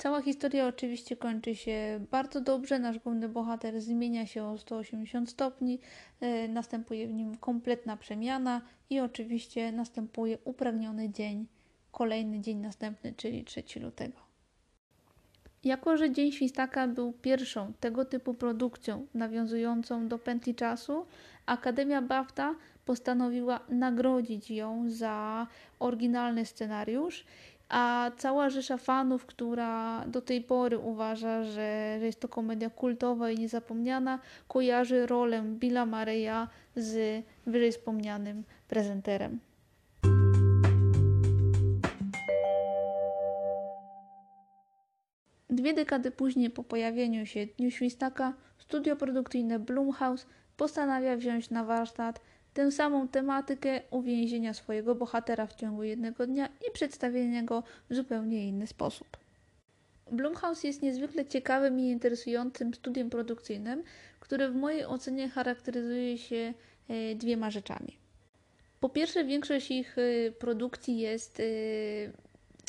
Cała 0.05 0.23
historia 0.23 0.67
oczywiście 0.67 1.17
kończy 1.17 1.57
się 1.57 2.01
bardzo 2.11 2.41
dobrze. 2.41 2.79
Nasz 2.79 2.99
główny 2.99 3.29
bohater 3.29 3.81
zmienia 3.81 4.27
się 4.27 4.45
o 4.45 4.59
180 4.59 5.31
stopni, 5.31 5.81
e, 6.21 6.49
następuje 6.49 7.09
w 7.09 7.13
nim 7.13 7.37
kompletna 7.37 7.97
przemiana 7.97 8.61
i 8.91 9.01
oczywiście 9.01 9.73
następuje 9.73 10.39
upragniony 10.45 11.11
dzień, 11.11 11.47
kolejny 11.93 12.41
dzień 12.41 12.59
następny, 12.59 13.15
czyli 13.17 13.45
3 13.45 13.81
lutego. 13.81 14.19
Jako, 15.65 15.97
że 15.97 16.11
Dzień 16.11 16.33
Świstaka 16.33 16.89
był 16.89 17.13
pierwszą 17.13 17.73
tego 17.81 18.05
typu 18.05 18.35
produkcją 18.35 19.07
nawiązującą 19.15 20.09
do 20.09 20.19
pętli 20.19 20.55
czasu, 20.55 21.07
Akademia 21.47 22.03
BAFTA 22.03 22.55
postanowiła 22.85 23.61
nagrodzić 23.69 24.51
ją 24.51 24.91
za 24.91 25.47
oryginalny 25.79 26.47
scenariusz 26.47 27.25
a 27.69 28.11
cała 28.17 28.51
rzesza 28.51 28.77
fanów, 28.77 29.27
która 29.27 30.05
do 30.07 30.21
tej 30.21 30.41
pory 30.41 30.79
uważa, 30.79 31.45
że, 31.45 31.97
że 32.01 32.07
jest 32.07 32.21
to 32.21 32.29
komedia 32.29 32.71
kultowa 32.71 33.31
i 33.31 33.39
niezapomniana, 33.39 34.19
kojarzy 34.49 35.07
rolę 35.07 35.43
Billa 35.43 35.87
Mareya 35.87 36.49
z 36.77 37.25
wyżej 37.47 37.73
wspomnianym 37.73 38.45
prezenterem. 38.69 39.41
Dwie 45.51 45.75
dekady 45.75 46.11
później 46.11 46.51
po 46.51 46.65
pojawieniu 46.65 47.27
się 47.27 47.47
Dniu 47.47 47.71
Świstaka, 47.71 48.35
studio 48.59 48.97
produkcyjne 48.97 49.59
Blumhouse 49.59 50.27
postanawia 50.57 51.17
wziąć 51.17 51.51
na 51.51 51.65
warsztat 51.65 52.21
tę 52.55 52.73
samą 52.73 53.09
tematykę 53.09 53.81
uwięzienia 53.91 54.55
swojego 54.55 54.95
bohatera 54.95 55.47
w 55.47 55.55
ciągu 55.55 55.83
jednego 55.83 56.27
dnia 56.27 56.49
i 56.69 56.73
przedstawienia 56.73 57.43
go 57.43 57.63
w 57.91 57.95
zupełnie 57.95 58.49
inny 58.49 58.67
sposób. 58.67 59.17
Blumhouse 60.11 60.65
jest 60.65 60.83
niezwykle 60.83 61.27
ciekawym 61.27 61.81
i 61.81 61.83
interesującym 61.83 62.75
studiem 62.75 63.11
produkcyjnym, 63.11 63.83
które 64.21 64.51
w 64.51 64.55
mojej 64.55 64.87
ocenie 64.87 65.29
charakteryzuje 65.29 66.19
się 66.19 66.55
e, 66.89 67.15
dwiema 67.15 67.51
rzeczami. 67.51 67.97
Po 68.81 68.89
pierwsze, 68.89 69.25
większość 69.25 69.71
ich 69.71 69.97
e, 69.99 70.33
produkcji 70.33 70.99
jest 70.99 71.41
e, 71.41 71.45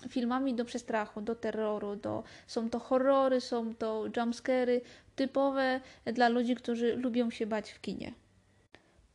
filmami 0.10 0.54
do 0.54 0.66
przestrachu, 0.66 1.22
do 1.22 1.36
terroru, 1.36 1.96
do, 1.96 2.24
są 2.48 2.70
to 2.70 2.80
horrory, 2.80 3.42
są 3.42 3.76
to 3.76 4.06
jumpscary, 4.18 4.82
typowe 5.16 5.82
dla 6.06 6.30
ludzi, 6.30 6.56
którzy 6.56 6.96
lubią 6.96 7.30
się 7.30 7.46
bać 7.46 7.72
w 7.72 7.82
kinie. 7.82 8.14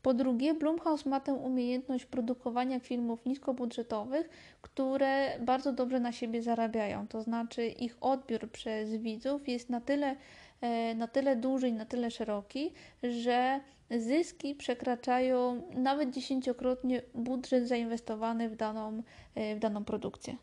Po 0.02 0.14
drugie, 0.14 0.54
Blumhouse 0.54 1.06
ma 1.06 1.20
tę 1.20 1.32
umiejętność 1.34 2.06
produkowania 2.06 2.80
filmów 2.80 3.26
niskobudżetowych, 3.26 4.28
które 4.62 5.38
bardzo 5.40 5.72
dobrze 5.72 6.00
na 6.00 6.12
siebie 6.12 6.42
zarabiają. 6.42 7.08
To 7.08 7.22
znaczy, 7.22 7.66
ich 7.66 7.96
odbiór 8.00 8.50
przez 8.50 8.96
widzów 8.96 9.48
jest 9.48 9.70
na 9.70 9.80
tyle, 9.80 10.16
e, 10.60 10.94
na 10.94 11.08
tyle 11.08 11.36
duży 11.36 11.68
i 11.68 11.72
na 11.72 11.84
tyle 11.84 12.10
szeroki, 12.10 12.72
że 13.02 13.60
zyski 13.90 14.54
przekraczają 14.54 15.62
nawet 15.74 16.10
dziesięciokrotnie 16.10 17.02
budżet 17.14 17.68
zainwestowany 17.68 18.48
w 18.48 18.56
daną, 18.56 19.02
e, 19.34 19.56
w 19.56 19.58
daną 19.58 19.84
produkcję. 19.84 20.36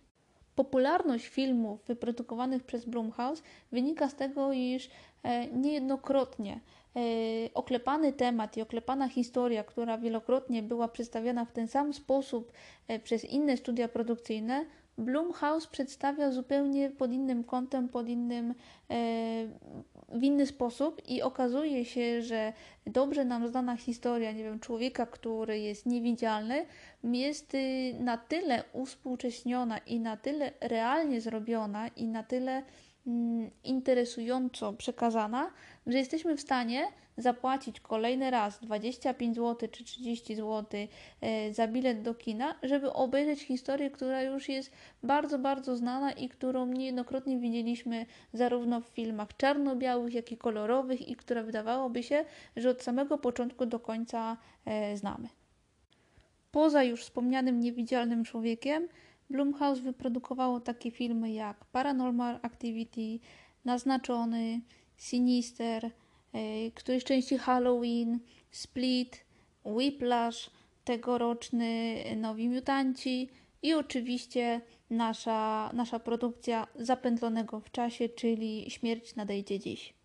Popularność 0.56 1.28
filmów 1.28 1.86
wyprodukowanych 1.86 2.64
przez 2.64 2.86
Blumhouse 2.86 3.44
wynika 3.72 4.10
z 4.10 4.16
tego, 4.16 4.54
iż 4.54 4.90
e, 5.24 5.48
niejednokrotnie 5.48 6.60
oklepany 7.54 8.14
temat 8.14 8.58
i 8.58 8.62
oklepana 8.62 9.08
historia, 9.10 9.64
która 9.64 9.98
wielokrotnie 9.98 10.64
była 10.64 10.88
przedstawiana 10.88 11.46
w 11.46 11.52
ten 11.52 11.68
sam 11.68 11.94
sposób 11.94 12.52
e, 12.88 13.00
przez 13.00 13.26
inne 13.26 13.58
studia 13.58 13.88
produkcyjne, 13.88 14.66
Blumhouse 14.98 15.68
przedstawia 15.68 16.32
zupełnie 16.32 16.90
pod 16.90 17.12
innym 17.12 17.44
kątem, 17.44 17.90
pod 17.90 18.10
innym, 18.10 18.54
e, 18.90 18.94
w 20.10 20.24
inny 20.24 20.46
sposób 20.46 21.02
i 21.10 21.22
okazuje 21.22 21.86
się, 21.86 22.22
że 22.22 22.54
dobrze 22.86 23.26
nam 23.26 23.48
znana 23.48 23.76
historia, 23.76 24.32
nie 24.32 24.44
wiem, 24.44 24.60
człowieka, 24.60 25.06
który 25.06 25.60
jest 25.60 25.86
niewidzialny, 25.86 26.66
jest 27.04 27.54
y, 27.54 27.94
na 28.00 28.18
tyle 28.18 28.64
uspółcześniona 28.74 29.78
i 29.78 30.00
na 30.00 30.18
tyle 30.18 30.52
realnie 30.62 31.22
zrobiona 31.22 31.88
i 31.88 32.08
na 32.08 32.24
tyle 32.24 32.64
interesująco 33.64 34.74
przekazana, 34.74 35.52
że 35.88 35.98
jesteśmy 35.98 36.38
w 36.38 36.42
stanie 36.42 36.88
zapłacić 37.18 37.80
kolejny 37.80 38.32
raz 38.32 38.60
25 38.60 39.36
zł 39.36 39.70
czy 39.72 39.84
30 39.84 40.36
zł 40.36 40.66
e, 41.22 41.54
za 41.54 41.68
bilet 41.68 42.02
do 42.02 42.16
kina, 42.16 42.56
żeby 42.64 42.94
obejrzeć 42.94 43.42
historię, 43.42 43.92
która 43.92 44.22
już 44.22 44.50
jest 44.50 44.72
bardzo, 45.04 45.40
bardzo 45.40 45.76
znana 45.76 46.12
i 46.12 46.30
którą 46.30 46.66
niejednokrotnie 46.66 47.38
widzieliśmy 47.38 48.06
zarówno 48.34 48.82
w 48.82 48.88
filmach 48.88 49.38
czarno-białych, 49.38 50.14
jak 50.14 50.32
i 50.32 50.38
kolorowych 50.38 51.08
i 51.08 51.16
która 51.16 51.44
wydawałoby 51.44 52.04
się, 52.04 52.26
że 52.56 52.70
od 52.70 52.84
samego 52.84 53.18
początku 53.18 53.66
do 53.66 53.80
końca 53.80 54.38
e, 54.66 54.98
znamy. 54.98 55.28
Poza 56.52 56.84
już 56.84 57.02
wspomnianym 57.02 57.60
niewidzialnym 57.60 58.24
człowiekiem, 58.24 58.88
Blumhouse 59.30 59.80
wyprodukowało 59.82 60.60
takie 60.60 60.92
filmy 60.92 61.32
jak 61.32 61.66
Paranormal 61.66 62.40
Activity, 62.42 63.20
Naznaczony, 63.66 64.62
Sinister, 64.98 65.86
e, 66.34 66.72
któryś 66.72 67.04
części 67.04 67.38
Halloween, 67.38 68.20
Split, 68.52 69.26
Whiplash, 69.66 70.50
tegoroczny 70.84 72.04
Nowi 72.18 72.50
Mutanci 72.50 73.30
i 73.62 73.74
oczywiście 73.74 74.62
nasza, 74.90 75.72
nasza 75.74 76.00
produkcja 76.00 76.68
zapętlonego 76.76 77.60
w 77.60 77.72
czasie, 77.72 78.10
czyli 78.10 78.72
Śmierć 78.72 79.16
nadejdzie 79.16 79.60
dziś. 79.60 79.97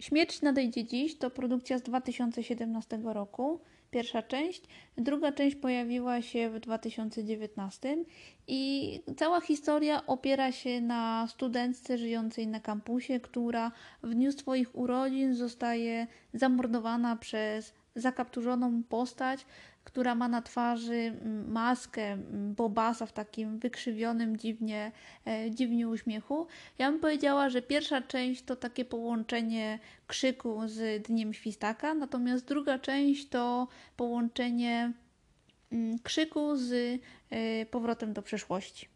Śmierć 0.00 0.42
nadejdzie 0.42 0.84
dziś 0.84 1.18
to 1.18 1.30
produkcja 1.30 1.78
z 1.78 1.82
2017 1.82 2.98
roku 3.04 3.60
pierwsza 3.90 4.22
część. 4.22 4.62
Druga 4.96 5.32
część 5.32 5.56
pojawiła 5.56 6.22
się 6.22 6.50
w 6.50 6.60
2019 6.60 7.96
i 8.46 9.00
cała 9.16 9.40
historia 9.40 10.06
opiera 10.06 10.52
się 10.52 10.80
na 10.80 11.26
studentce 11.26 11.98
żyjącej 11.98 12.46
na 12.46 12.60
kampusie, 12.60 13.20
która 13.20 13.72
w 14.02 14.14
dniu 14.14 14.32
swoich 14.32 14.76
urodzin 14.76 15.34
zostaje 15.34 16.06
zamordowana 16.34 17.16
przez 17.16 17.74
zakapturzoną 17.94 18.82
postać, 18.82 19.46
która 19.86 20.14
ma 20.14 20.28
na 20.28 20.42
twarzy 20.42 20.94
mm, 20.94 21.52
maskę 21.52 22.12
mm, 22.12 22.54
Bobasa 22.54 23.06
w 23.06 23.12
takim 23.12 23.58
wykrzywionym 23.58 24.36
dziwnie, 24.36 24.92
e, 25.26 25.50
dziwnie 25.50 25.88
uśmiechu. 25.88 26.46
Ja 26.78 26.90
bym 26.90 27.00
powiedziała, 27.00 27.48
że 27.48 27.62
pierwsza 27.62 28.02
część 28.02 28.42
to 28.42 28.56
takie 28.56 28.84
połączenie 28.84 29.78
krzyku 30.06 30.60
z 30.66 31.02
Dniem 31.02 31.34
Świstaka, 31.34 31.94
natomiast 31.94 32.44
druga 32.44 32.78
część 32.78 33.28
to 33.28 33.68
połączenie 33.96 34.92
mm, 35.72 35.98
krzyku 35.98 36.56
z 36.56 37.00
e, 37.30 37.66
powrotem 37.66 38.12
do 38.12 38.22
przeszłości. 38.22 38.88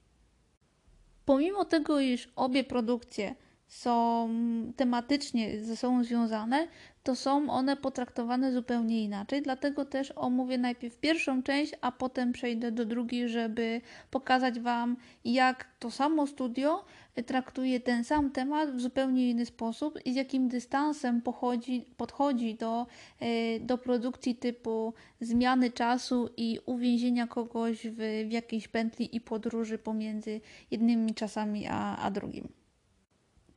Pomimo 1.25 1.65
tego, 1.65 2.01
iż 2.01 2.29
obie 2.37 2.65
produkcje 2.65 3.35
są 3.71 4.29
tematycznie 4.77 5.65
ze 5.65 5.77
sobą 5.77 6.05
związane, 6.05 6.69
to 7.03 7.17
są 7.17 7.51
one 7.51 7.77
potraktowane 7.77 8.53
zupełnie 8.53 9.05
inaczej. 9.05 9.43
Dlatego 9.43 9.85
też 9.85 10.13
omówię 10.17 10.59
najpierw 10.59 10.97
pierwszą 10.97 11.43
część, 11.43 11.73
a 11.81 11.93
potem 11.93 12.33
przejdę 12.33 12.73
do 12.73 12.85
drugiej, 12.85 13.29
żeby 13.29 13.81
pokazać 14.11 14.61
Wam, 14.61 14.97
jak 15.25 15.69
to 15.79 15.91
samo 15.91 16.27
studio 16.27 16.85
traktuje 17.27 17.81
ten 17.81 18.05
sam 18.05 18.31
temat 18.31 18.71
w 18.71 18.81
zupełnie 18.81 19.31
inny 19.31 19.47
sposób 19.47 19.99
i 20.05 20.13
z 20.13 20.17
jakim 20.17 20.49
dystansem 20.49 21.23
pochodzi, 21.23 21.85
podchodzi 21.97 22.55
do, 22.55 22.87
e, 23.21 23.61
do 23.61 23.79
produkcji 23.79 24.35
typu 24.35 24.95
zmiany 25.21 25.71
czasu 25.71 26.29
i 26.37 26.59
uwięzienia 26.67 27.27
kogoś 27.27 27.87
w, 27.87 28.27
w 28.29 28.33
jakiejś 28.33 28.69
pętli 28.69 29.17
i 29.17 29.21
podróży 29.21 29.79
pomiędzy 29.79 30.41
jednymi 30.71 31.15
czasami 31.15 31.67
a, 31.67 31.97
a 31.97 32.11
drugim. 32.11 32.60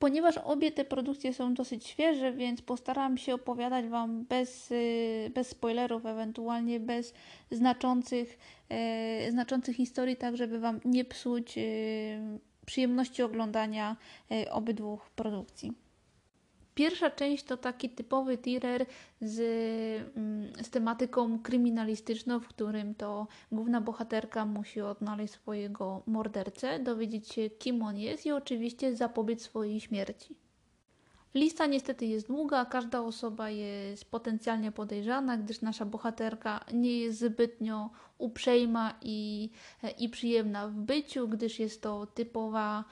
Ponieważ 0.04 0.38
obie 0.38 0.72
te 0.72 0.86
produkcje 0.86 1.34
są 1.34 1.54
dosyć 1.54 1.88
świeże, 1.88 2.34
więc 2.34 2.62
postaram 2.62 3.18
się 3.18 3.34
opowiadać 3.34 3.88
Wam 3.88 4.26
bez, 4.26 4.72
y, 4.72 5.32
bez 5.34 5.48
spoilerów, 5.48 6.06
ewentualnie 6.06 6.80
bez 6.80 7.14
znaczących, 7.52 8.38
e, 8.70 9.32
znaczących 9.32 9.76
historii, 9.76 10.16
tak 10.16 10.38
żeby 10.38 10.60
Wam 10.60 10.80
nie 10.86 11.06
psuć 11.06 11.58
e, 11.58 11.62
przyjemności 12.66 13.24
oglądania 13.24 13.98
e, 14.32 14.52
obydwu 14.52 15.00
produkcji. 15.16 15.83
Pierwsza 16.76 17.10
część 17.10 17.44
to 17.44 17.58
taki 17.58 17.90
typowy 17.90 18.38
thriller 18.38 18.86
z, 19.22 19.40
mm, 20.18 20.54
z 20.64 20.70
tematyką 20.70 21.40
kryminalistyczną, 21.40 22.40
w 22.40 22.48
którym 22.48 22.96
to 22.96 23.28
główna 23.52 23.82
bohaterka 23.82 24.46
musi 24.46 24.82
odnaleźć 24.82 25.34
swojego 25.34 26.04
mordercę, 26.06 26.80
dowiedzieć 26.80 27.28
się 27.28 27.50
kim 27.50 27.84
on 27.84 27.98
jest 27.98 28.26
i 28.26 28.32
oczywiście 28.32 28.96
zapobiec 28.96 29.42
swojej 29.42 29.80
śmierci. 29.80 30.36
Lista 31.36 31.66
niestety 31.66 32.06
jest 32.06 32.28
długa, 32.28 32.66
każda 32.66 33.02
osoba 33.02 33.50
jest 33.50 34.12
potencjalnie 34.12 34.72
podejrzana, 34.72 35.38
gdyż 35.38 35.62
nasza 35.62 35.86
bohaterka 35.86 36.66
nie 36.74 37.00
jest 37.00 37.20
zbytnio 37.20 37.90
uprzejma 38.18 38.94
i, 39.02 39.50
i 39.98 40.10
przyjemna 40.10 40.68
w 40.68 40.74
byciu, 40.74 41.28
gdyż 41.28 41.60
jest 41.60 41.82
to 41.82 42.06
typowa 42.06 42.84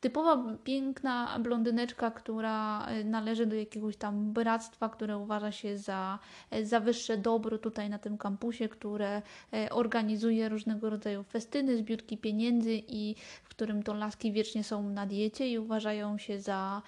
Typowa 0.00 0.56
piękna 0.64 1.38
blondyneczka, 1.38 2.10
która 2.10 2.86
e, 2.86 3.04
należy 3.04 3.46
do 3.46 3.56
jakiegoś 3.56 3.96
tam 3.96 4.32
bractwa, 4.32 4.88
które 4.88 5.18
uważa 5.18 5.52
się 5.52 5.78
za, 5.78 6.18
e, 6.50 6.66
za 6.66 6.80
wyższe 6.80 7.16
dobro 7.18 7.58
tutaj 7.58 7.90
na 7.90 7.98
tym 7.98 8.18
kampusie, 8.18 8.68
które 8.68 9.22
e, 9.52 9.70
organizuje 9.70 10.48
różnego 10.48 10.90
rodzaju 10.90 11.22
festyny, 11.22 11.76
zbiórki 11.76 12.18
pieniędzy 12.18 12.82
i 12.88 13.14
w 13.44 13.48
którym 13.48 13.82
to 13.82 13.94
laski 13.94 14.32
wiecznie 14.32 14.64
są 14.64 14.90
na 14.90 15.06
diecie 15.06 15.48
i 15.50 15.58
uważają 15.58 16.18
się 16.18 16.40
za, 16.40 16.82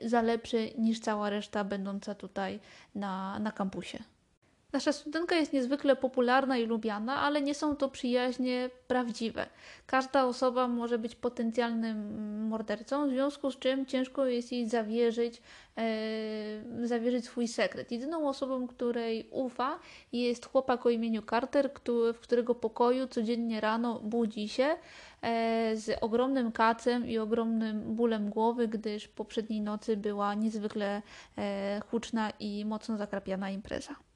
za 0.00 0.22
lepsze 0.22 0.68
niż 0.78 1.00
cała 1.00 1.30
reszta 1.30 1.64
będąca 1.64 2.14
tutaj 2.14 2.60
na, 2.94 3.38
na 3.38 3.52
kampusie. 3.52 3.98
Nasza 4.72 4.92
studentka 4.92 5.36
jest 5.36 5.52
niezwykle 5.52 5.96
popularna 5.96 6.58
i 6.58 6.66
lubiana, 6.66 7.20
ale 7.20 7.42
nie 7.42 7.54
są 7.54 7.76
to 7.76 7.88
przyjaźnie 7.88 8.70
prawdziwe. 8.86 9.46
Każda 9.86 10.24
osoba 10.24 10.68
może 10.68 10.98
być 10.98 11.14
potencjalnym 11.14 12.48
mordercą, 12.48 13.08
w 13.08 13.10
związku 13.10 13.50
z 13.50 13.58
czym 13.58 13.86
ciężko 13.86 14.26
jest 14.26 14.52
jej 14.52 14.68
zawierzyć, 14.68 15.42
e, 15.78 16.86
zawierzyć 16.86 17.24
swój 17.24 17.48
sekret. 17.48 17.92
Jedyną 17.92 18.28
osobą, 18.28 18.66
której 18.66 19.28
ufa, 19.30 19.78
jest 20.12 20.46
chłopak 20.46 20.86
o 20.86 20.90
imieniu 20.90 21.22
Carter, 21.22 21.72
który, 21.72 22.12
w 22.12 22.20
którego 22.20 22.54
pokoju 22.54 23.06
codziennie 23.06 23.60
rano 23.60 24.00
budzi 24.00 24.48
się 24.48 24.76
e, 25.22 25.76
z 25.76 25.98
ogromnym 26.00 26.52
kacem 26.52 27.06
i 27.06 27.18
ogromnym 27.18 27.94
bólem 27.94 28.30
głowy, 28.30 28.68
gdyż 28.68 29.08
poprzedniej 29.08 29.60
nocy 29.60 29.96
była 29.96 30.34
niezwykle 30.34 31.02
e, 31.38 31.80
huczna 31.90 32.30
i 32.40 32.64
mocno 32.64 32.96
zakrapiana 32.96 33.50
impreza. 33.50 34.09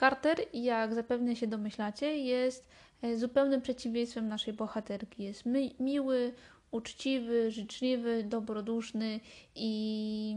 Carter, 0.00 0.38
jak 0.52 0.94
zapewne 0.94 1.36
się 1.36 1.46
domyślacie, 1.46 2.18
jest 2.18 2.68
e, 3.02 3.16
zupełnym 3.16 3.62
przeciwieństwem 3.62 4.28
naszej 4.28 4.54
bohaterki. 4.54 5.22
Jest 5.22 5.46
mi 5.46 5.74
miły, 5.80 6.32
uczciwy, 6.70 7.50
życzliwy, 7.50 8.24
dobroduszny 8.24 9.20
i, 9.54 10.36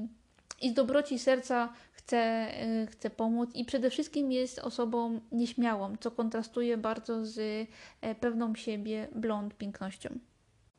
i 0.61 0.69
z 0.69 0.73
dobroci 0.73 1.19
serca 1.19 1.73
chce, 1.91 2.17
e, 2.17 2.87
chce 2.91 3.09
pomóc 3.09 3.49
i 3.55 3.65
przede 3.65 3.89
wszystkim 3.89 4.31
jest 4.31 4.59
osobą 4.59 5.19
nieśmiałą, 5.31 5.95
co 5.99 6.11
kontrastuje 6.11 6.77
bardzo 6.77 7.25
z 7.25 7.67
e, 8.01 8.15
pewną 8.15 8.55
siebie 8.55 9.07
blond 9.15 9.53
pięknością. 9.53 10.19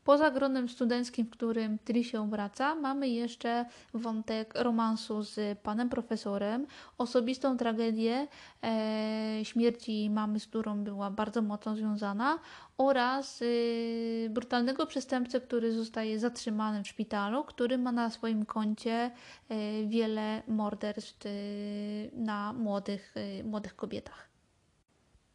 Poza 0.04 0.30
gronem 0.30 0.68
studenckim, 0.68 1.26
w 1.26 1.30
którym 1.30 1.78
Tri 1.78 2.04
się 2.04 2.20
obraca, 2.20 2.74
mamy 2.74 3.08
jeszcze 3.08 3.64
wątek 3.94 4.54
romansu 4.54 5.22
z 5.22 5.58
panem 5.58 5.88
profesorem, 5.88 6.66
osobistą 6.98 7.56
tragedię 7.56 8.26
e, 8.62 9.40
śmierci 9.42 10.10
mamy, 10.10 10.40
z 10.40 10.46
którą 10.46 10.84
była 10.84 11.10
bardzo 11.10 11.42
mocno 11.42 11.76
związana, 11.76 12.38
oraz 12.78 13.42
y, 13.42 14.28
brutalnego 14.30 14.86
przestępcę, 14.86 15.40
który 15.40 15.72
zostaje 15.72 16.18
zatrzymany 16.18 16.84
w 16.84 16.88
szpitalu, 16.88 17.44
który 17.44 17.78
ma 17.78 17.92
na 17.92 18.10
swoim 18.10 18.46
koncie 18.46 19.10
y, 19.50 19.86
wiele 19.86 20.42
morderstw 20.48 21.26
y, 21.26 22.10
na 22.12 22.52
młodych, 22.52 23.14
y, 23.16 23.44
młodych 23.44 23.76
kobietach. 23.76 24.29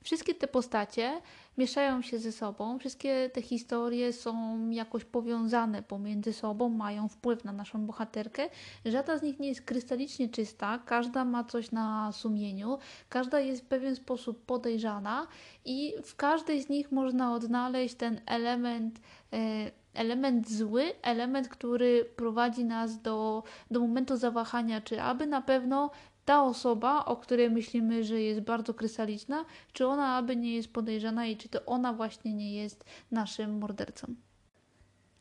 Wszystkie 0.06 0.36
te 0.36 0.48
postacie 0.48 1.22
mieszają 1.58 2.02
się 2.02 2.20
ze 2.20 2.32
sobą, 2.32 2.80
wszystkie 2.80 3.30
te 3.34 3.42
historie 3.42 4.14
są 4.14 4.60
jakoś 4.70 5.06
powiązane 5.06 5.84
pomiędzy 5.84 6.34
sobą, 6.34 6.70
mają 6.70 7.08
wpływ 7.08 7.44
na 7.44 7.52
naszą 7.52 7.86
bohaterkę. 7.86 8.50
Żadna 8.86 9.18
z 9.18 9.22
nich 9.22 9.40
nie 9.40 9.48
jest 9.48 9.62
krystalicznie 9.62 10.30
czysta, 10.30 10.80
każda 10.86 11.26
ma 11.26 11.44
coś 11.44 11.72
na 11.72 12.12
sumieniu, 12.12 12.78
każda 13.10 13.40
jest 13.40 13.62
w 13.62 13.66
pewien 13.66 13.96
sposób 13.96 14.46
podejrzana 14.46 15.28
i 15.66 15.94
w 16.04 16.16
każdej 16.16 16.62
z 16.62 16.70
nich 16.70 16.92
można 16.92 17.34
odnaleźć 17.34 17.96
ten 17.96 18.22
element. 18.26 19.00
E, 19.34 19.72
element 19.94 20.50
zły, 20.50 20.84
element, 21.02 21.50
który 21.50 22.06
prowadzi 22.16 22.66
nas 22.66 23.02
do, 23.02 23.44
do 23.72 23.80
momentu 23.80 24.18
zawahania, 24.18 24.82
czy 24.82 25.02
aby 25.02 25.28
na 25.28 25.42
pewno 25.42 25.92
ta 26.26 26.44
osoba, 26.44 27.06
o 27.06 27.16
której 27.16 27.50
myślimy, 27.50 28.04
że 28.04 28.22
jest 28.22 28.40
bardzo 28.40 28.74
krystaliczna, 28.74 29.46
czy 29.74 29.88
ona 29.88 30.16
aby 30.16 30.36
nie 30.36 30.56
jest 30.56 30.74
podejrzana 30.74 31.26
i 31.26 31.38
czy 31.38 31.50
to 31.50 31.66
ona 31.66 31.94
właśnie 31.94 32.34
nie 32.34 32.56
jest 32.56 32.86
naszym 33.12 33.58
mordercą. 33.58 34.16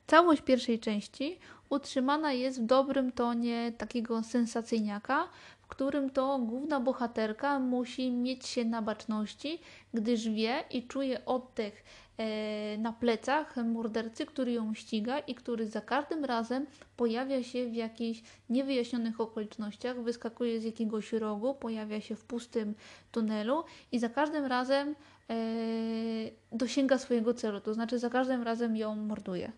Całość 0.06 0.42
pierwszej 0.42 0.78
części 0.78 1.38
utrzymana 1.70 2.32
jest 2.32 2.62
w 2.62 2.66
dobrym 2.66 3.12
tonie 3.12 3.72
takiego 3.78 4.22
sensacyjniaka, 4.22 5.28
w 5.60 5.66
którym 5.66 6.10
to 6.10 6.38
główna 6.38 6.80
bohaterka 6.80 7.58
musi 7.58 8.10
mieć 8.10 8.46
się 8.46 8.64
na 8.64 8.82
baczności, 8.82 9.60
gdyż 9.94 10.28
wie 10.28 10.64
i 10.70 10.86
czuje 10.86 11.24
oddech 11.24 11.84
na 12.78 12.92
plecach 12.92 13.56
mordercy, 13.56 14.26
który 14.26 14.52
ją 14.52 14.74
ściga 14.74 15.18
i 15.18 15.34
który 15.34 15.68
za 15.68 15.80
każdym 15.80 16.24
razem 16.24 16.66
pojawia 16.96 17.42
się 17.42 17.66
w 17.66 17.74
jakichś 17.74 18.22
niewyjaśnionych 18.50 19.20
okolicznościach, 19.20 20.02
wyskakuje 20.02 20.60
z 20.60 20.64
jakiegoś 20.64 21.12
rogu, 21.12 21.54
pojawia 21.54 22.00
się 22.00 22.16
w 22.16 22.24
pustym 22.24 22.74
tunelu 23.12 23.64
i 23.92 23.98
za 23.98 24.08
każdym 24.08 24.44
razem 24.44 24.94
e, 25.30 25.34
dosięga 26.52 26.98
swojego 26.98 27.34
celu, 27.34 27.60
to 27.60 27.74
znaczy 27.74 27.98
za 27.98 28.10
każdym 28.10 28.42
razem 28.42 28.76
ją 28.76 28.96
morduje. 28.96 29.52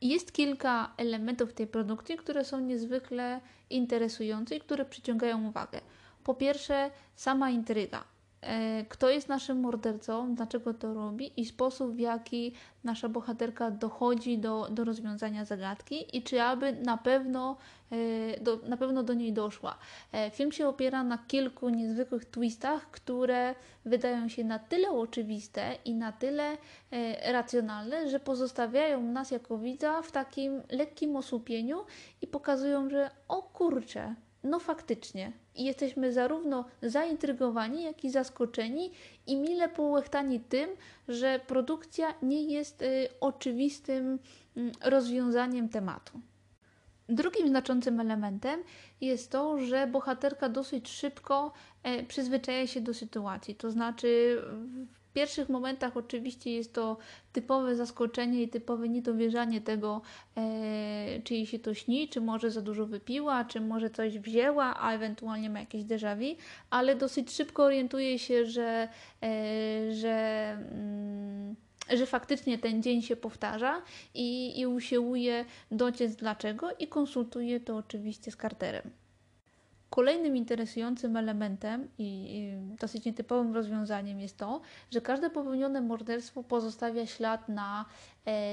Jest 0.00 0.32
kilka 0.32 0.94
elementów 0.96 1.52
tej 1.52 1.66
produkcji, 1.66 2.16
które 2.16 2.44
są 2.44 2.60
niezwykle 2.60 3.40
interesujące 3.70 4.56
i 4.56 4.60
które 4.60 4.84
przyciągają 4.84 5.48
uwagę. 5.48 5.80
Po 6.24 6.34
pierwsze, 6.34 6.90
sama 7.14 7.50
intryga. 7.50 8.11
E, 8.42 8.84
kto 8.88 9.10
jest 9.10 9.28
naszym 9.28 9.60
mordercą, 9.60 10.34
dlaczego 10.34 10.74
to 10.74 10.94
robi 10.94 11.40
i 11.40 11.46
sposób, 11.46 11.94
w 11.94 11.98
jaki 11.98 12.52
nasza 12.84 13.08
bohaterka 13.08 13.70
dochodzi 13.70 14.38
do, 14.38 14.68
do 14.70 14.84
rozwiązania 14.84 15.44
zagadki 15.44 16.16
i 16.16 16.22
czy 16.22 16.42
aby 16.42 16.72
na 16.72 16.96
pewno, 16.96 17.56
e, 17.92 18.40
do, 18.40 18.56
na 18.56 18.76
pewno 18.76 19.02
do 19.02 19.14
niej 19.14 19.32
doszła. 19.32 19.78
E, 20.12 20.30
film 20.30 20.52
się 20.52 20.68
opiera 20.68 21.04
na 21.04 21.18
kilku 21.18 21.68
niezwykłych 21.68 22.24
twistach, 22.24 22.90
które 22.90 23.54
wydają 23.84 24.28
się 24.28 24.44
na 24.44 24.58
tyle 24.58 24.90
oczywiste 24.90 25.76
i 25.84 25.94
na 25.94 26.12
tyle 26.12 26.56
racjonalne, 27.32 28.08
że 28.08 28.20
pozostawiają 28.20 29.02
nas 29.02 29.30
jako 29.30 29.58
widza 29.58 30.02
w 30.02 30.12
takim 30.12 30.62
lekkim 30.70 31.16
osłupieniu 31.16 31.84
i 32.22 32.26
pokazują, 32.26 32.90
że 32.90 33.10
o 33.28 33.42
kurczę, 33.42 34.14
no 34.44 34.60
faktycznie. 34.60 35.32
I 35.54 35.64
jesteśmy 35.64 36.12
zarówno 36.12 36.64
zaintrygowani, 36.82 37.82
jak 37.82 38.04
i 38.04 38.10
zaskoczeni 38.10 38.90
i 39.26 39.36
mile 39.36 39.68
połechtani 39.68 40.40
tym, 40.40 40.70
że 41.08 41.40
produkcja 41.46 42.14
nie 42.22 42.42
jest 42.42 42.82
y, 42.82 43.08
oczywistym 43.20 44.18
y, 44.56 44.70
rozwiązaniem 44.84 45.68
tematu. 45.68 46.20
Drugim 47.08 47.48
znaczącym 47.48 48.00
elementem 48.00 48.62
jest 49.00 49.30
to, 49.30 49.58
że 49.58 49.86
bohaterka 49.86 50.48
dosyć 50.48 50.88
szybko 50.88 51.52
e, 51.82 52.02
przyzwyczaja 52.02 52.66
się 52.66 52.80
do 52.80 52.94
sytuacji. 52.94 53.54
To 53.54 53.70
znaczy, 53.70 54.42
pierwszych 55.12 55.48
momentach 55.48 55.96
oczywiście 55.96 56.54
jest 56.54 56.72
to 56.74 56.96
typowe 57.32 57.76
zaskoczenie 57.76 58.42
i 58.42 58.48
typowe 58.48 58.88
niedowierzanie 58.88 59.60
tego, 59.60 60.00
e, 60.36 61.20
czy 61.24 61.34
jej 61.34 61.46
się 61.46 61.58
to 61.58 61.74
śni, 61.74 62.08
czy 62.08 62.20
może 62.20 62.50
za 62.50 62.60
dużo 62.60 62.86
wypiła, 62.86 63.44
czy 63.44 63.60
może 63.60 63.90
coś 63.90 64.18
wzięła, 64.18 64.80
a 64.80 64.92
ewentualnie 64.92 65.50
ma 65.50 65.60
jakieś 65.60 65.84
déjà 65.84 66.16
vu, 66.16 66.36
ale 66.70 66.96
dosyć 66.96 67.32
szybko 67.32 67.64
orientuje 67.64 68.18
się, 68.18 68.46
że, 68.46 68.88
e, 69.22 69.94
że 69.94 70.48
mm, 70.72 71.56
że 71.90 72.06
faktycznie 72.06 72.58
ten 72.58 72.82
dzień 72.82 73.02
się 73.02 73.16
powtarza 73.16 73.82
i, 74.14 74.60
i 74.60 74.66
usiłuje 74.66 75.44
dociec 75.70 76.16
dlaczego 76.16 76.70
i 76.78 76.88
konsultuje 76.88 77.60
to 77.60 77.76
oczywiście 77.76 78.30
z 78.30 78.36
karterem. 78.36 79.01
Kolejnym 79.92 80.36
interesującym 80.36 81.16
elementem 81.16 81.88
i, 81.98 82.52
dosyć 82.80 83.04
nietypowym 83.04 83.54
rozwiązaniem 83.54 84.20
jest 84.20 84.36
to, 84.36 84.60
że 84.90 85.00
każde 85.00 85.30
popełnione 85.30 85.80
morderstwo 85.80 86.42
pozostawia 86.42 87.06
ślad 87.06 87.48
na 87.48 87.84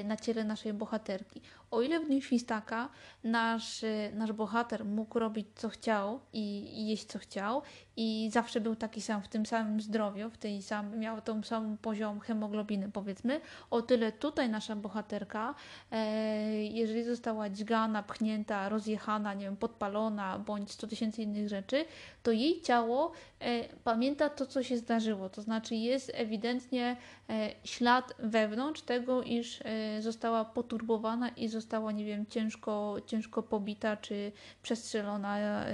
na 0.03 0.17
ciele 0.17 0.43
naszej 0.43 0.73
bohaterki. 0.73 1.41
O 1.71 1.81
ile 1.81 1.99
w 1.99 2.05
Dniu 2.05 2.21
Świstaka 2.21 2.89
nasz, 3.23 3.83
e, 3.83 4.11
nasz 4.13 4.31
bohater 4.31 4.85
mógł 4.85 5.19
robić 5.19 5.47
co 5.55 5.69
chciał 5.69 6.19
i, 6.33 6.79
i, 6.79 6.87
jeść 6.87 7.05
co 7.05 7.19
chciał 7.19 7.61
i 7.97 8.29
zawsze 8.33 8.61
był 8.61 8.75
taki 8.75 9.01
sam, 9.01 9.21
w 9.21 9.27
tym 9.27 9.45
samym 9.45 9.81
zdrowiu, 9.81 10.29
w 10.29 10.37
tej 10.37 10.61
sam, 10.61 10.99
miał 10.99 11.21
tą 11.21 11.43
samą 11.43 11.77
poziom 11.77 12.19
hemoglobiny 12.19 12.89
powiedzmy, 12.93 13.41
o 13.71 13.81
tyle 13.81 14.11
tutaj 14.11 14.49
nasza 14.49 14.75
bohaterka, 14.75 15.55
e, 15.91 16.63
jeżeli 16.65 17.03
została 17.03 17.49
dźgana, 17.49 18.03
pchnięta, 18.03 18.69
rozjechana, 18.69 19.33
nie 19.33 19.45
wiem, 19.45 19.57
podpalona 19.57 20.39
bądź 20.39 20.71
100 20.71 20.87
tysięcy 20.87 21.21
innych 21.21 21.49
rzeczy, 21.49 21.85
to 22.23 22.31
jej 22.31 22.61
ciało 22.61 23.11
e, 23.39 23.63
pamięta 23.83 24.29
to, 24.29 24.45
co 24.45 24.63
się 24.63 24.77
zdarzyło. 24.77 25.29
To 25.29 25.41
znaczy 25.41 25.75
jest 25.75 26.11
ewidentnie 26.13 26.97
e, 27.29 27.49
ślad 27.63 28.13
wewnątrz 28.19 28.81
tego, 28.81 29.23
iż 29.23 29.58
e, 29.65 30.01
została 30.01 30.45
poturbowana 30.45 31.29
i 31.29 31.47
została, 31.47 31.91
nie 31.91 32.05
wiem, 32.05 32.25
ciężko, 32.25 32.97
ciężko 33.05 33.43
pobita 33.43 33.97
czy 33.97 34.31
przestrzelona 34.61 35.37
e, 35.39 35.73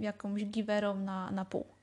jakąś 0.00 0.44
giwerą 0.44 0.94
na, 0.94 1.30
na 1.30 1.44
pół. 1.44 1.78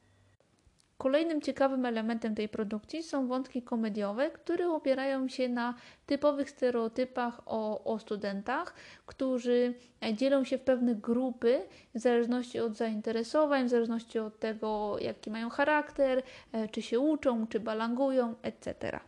Kolejnym 0.98 1.42
ciekawym 1.42 1.86
elementem 1.86 2.36
tej 2.36 2.50
produkcji 2.50 3.04
są 3.04 3.28
wątki 3.28 3.62
komediowe, 3.62 4.32
które 4.32 4.70
opierają 4.70 5.28
się 5.28 5.50
na 5.50 5.74
typowych 6.06 6.50
stereotypach 6.50 7.42
o, 7.46 7.84
o 7.84 8.00
studentach, 8.00 8.74
którzy 9.06 9.74
e, 10.06 10.14
dzielą 10.14 10.44
się 10.44 10.58
w 10.58 10.62
pewne 10.62 10.96
grupy 10.96 11.62
w 11.96 12.00
zależności 12.00 12.60
od 12.60 12.76
zainteresowań, 12.76 13.66
w 13.66 13.70
zależności 13.70 14.20
od 14.20 14.40
tego, 14.40 14.98
jaki 15.00 15.32
mają 15.32 15.50
charakter, 15.50 16.24
e, 16.52 16.68
czy 16.68 16.82
się 16.82 17.00
uczą, 17.00 17.48
czy 17.48 17.60
balangują, 17.60 18.36
etc. 18.42 19.00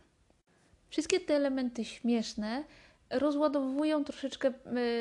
Wszystkie 0.88 1.20
te 1.20 1.34
elementy 1.34 1.84
śmieszne 1.84 2.64
rozładowują 3.10 4.04
troszeczkę 4.04 4.52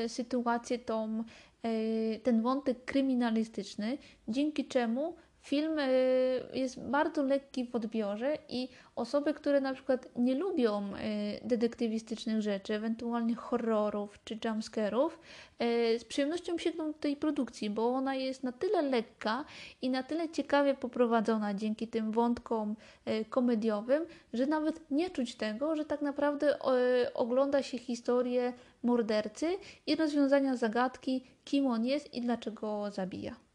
y, 0.05 0.09
sytuację 0.09 0.79
tą, 0.79 1.23
y, 1.65 2.19
ten 2.23 2.41
wątek 2.41 2.85
kryminalistyczny, 2.85 3.97
dzięki 4.27 4.65
czemu 4.65 5.15
Film 5.47 5.79
y, 5.79 6.49
jest 6.53 6.79
bardzo 6.79 7.23
lekki 7.23 7.65
w 7.65 7.75
odbiorze 7.75 8.37
i 8.49 8.69
osoby, 8.95 9.33
które 9.33 9.61
na 9.61 9.73
przykład 9.73 10.07
nie 10.15 10.35
lubią 10.35 10.93
y, 10.95 10.97
detektywistycznych 11.43 12.41
rzeczy, 12.41 12.73
ewentualnie 12.73 13.35
horrorów 13.35 14.23
czy 14.23 14.39
jumpscarów, 14.45 15.19
y, 15.63 15.99
z 15.99 16.03
przyjemnością 16.03 16.57
sięgną 16.57 16.91
do 16.91 16.97
tej 16.97 17.15
produkcji, 17.15 17.69
bo 17.69 17.89
ona 17.89 18.15
jest 18.15 18.43
na 18.43 18.51
tyle 18.51 18.81
lekka 18.81 19.45
i 19.81 19.89
na 19.89 20.03
tyle 20.03 20.29
ciekawie 20.29 20.73
poprowadzona 20.73 21.53
dzięki 21.53 21.87
tym 21.87 22.11
wątkom 22.11 22.75
komediowym, 23.29 24.05
że 24.33 24.45
nawet 24.45 24.91
nie 24.91 25.09
czuć 25.09 25.35
tego, 25.35 25.75
że 25.75 25.85
tak 25.85 26.01
naprawdę 26.01 26.59
ogląda 27.13 27.63
się 27.63 27.77
historię 27.77 28.53
mordercy 28.83 29.47
i 29.85 29.95
rozwiązania 29.95 30.55
zagadki, 30.55 31.23
kim 31.45 31.67
on 31.67 31.85
jest 31.85 32.13
i 32.13 32.21
dlaczego 32.21 32.91
zabija. 32.91 33.46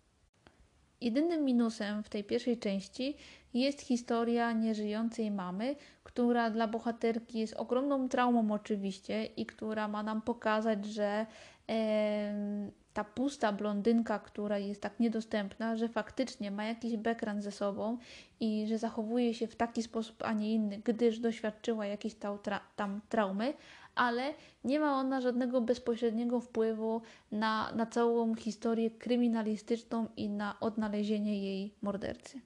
Jedynym 1.03 1.45
minusem 1.45 2.03
w 2.03 2.09
tej 2.09 2.25
pierwszej 2.25 2.59
części 2.59 3.17
jest 3.55 3.81
historia 3.81 4.53
nieżyjącej 4.53 5.31
mamy, 5.31 5.77
która 6.05 6.51
dla 6.51 6.69
bohaterki 6.69 7.39
jest 7.39 7.55
ogromną 7.55 8.09
traumą 8.09 8.55
oczywiście 8.55 9.25
i 9.25 9.47
która 9.47 9.89
ma 9.89 10.03
nam 10.03 10.23
pokazać, 10.23 10.87
że 10.87 11.27
e, 11.71 12.71
ta 12.95 13.05
pusta 13.05 13.53
blondynka, 13.53 14.19
która 14.19 14.59
jest 14.59 14.81
tak 14.81 15.01
niedostępna, 15.01 15.77
że 15.77 15.89
faktycznie 15.89 16.51
ma 16.51 16.65
jakiś 16.65 16.97
background 16.97 17.43
ze 17.43 17.53
sobą 17.53 17.99
i 18.41 18.67
że 18.67 18.79
zachowuje 18.79 19.35
się 19.35 19.47
w 19.47 19.57
taki 19.57 19.83
sposób, 19.83 20.17
a 20.25 20.33
nie 20.33 20.55
inny, 20.55 20.81
gdyż 20.85 21.19
doświadczyła 21.19 21.87
jakiejś 21.87 22.15
tam 22.77 23.01
traumy, 23.09 23.55
ale 23.95 24.35
nie 24.65 24.81
ma 24.81 25.01
ona 25.01 25.21
żadnego 25.21 25.61
bezpośredniego 25.61 26.41
wpływu 26.41 27.03
na, 27.33 27.73
na 27.73 27.87
całą 27.87 28.35
historię 28.35 28.91
kryminalistyczną 28.91 30.07
i 30.17 30.29
na 30.29 30.61
odnalezienie 30.61 31.43
jej 31.43 31.75
mordercy. 31.83 32.41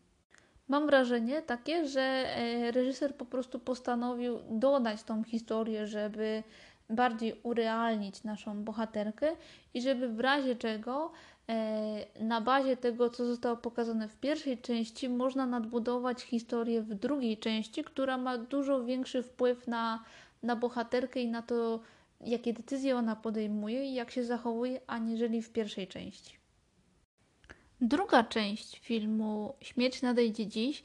Mam 0.69 0.87
wrażenie 0.87 1.43
takie, 1.43 1.89
że 1.89 2.01
e, 2.01 2.71
reżyser 2.71 3.15
po 3.15 3.25
prostu 3.25 3.59
postanowił 3.59 4.39
dodać 4.51 5.03
tą 5.03 5.25
historię, 5.25 5.87
żeby 5.87 6.43
bardziej 6.91 7.41
urealnić 7.43 8.25
naszą 8.25 8.65
bohaterkę 8.65 9.33
i 9.75 9.83
żeby 9.83 10.09
w 10.09 10.21
razie 10.21 10.57
czego 10.57 11.13
e, 11.49 12.25
na 12.25 12.41
bazie 12.41 12.77
tego, 12.77 13.11
co 13.11 13.27
zostało 13.27 13.57
pokazane 13.57 14.09
w 14.09 14.17
pierwszej 14.17 14.59
części, 14.59 15.09
można 15.09 15.47
nadbudować 15.47 16.23
historię 16.23 16.83
w 16.83 16.95
drugiej 16.95 17.39
części, 17.39 17.85
która 17.85 18.19
ma 18.19 18.39
dużo 18.39 18.85
większy 18.85 19.23
wpływ 19.23 19.69
na 19.69 20.05
na 20.47 20.57
bohaterkę 20.57 21.21
i 21.21 21.29
na 21.29 21.43
to, 21.43 21.81
jakie 22.21 22.53
decyzje 22.53 22.97
ona 22.97 23.17
podejmuje 23.17 23.85
i 23.85 23.95
jak 23.95 24.11
się 24.11 24.25
zachowuje, 24.25 24.81
aniżeli 24.87 25.43
w 25.43 25.51
pierwszej 25.51 25.89
części. 25.89 26.37
Druga 27.81 28.25
część 28.25 28.79
filmu 28.79 29.55
Śmierć 29.61 30.03
nadejdzie 30.03 30.47
dziś 30.47 30.83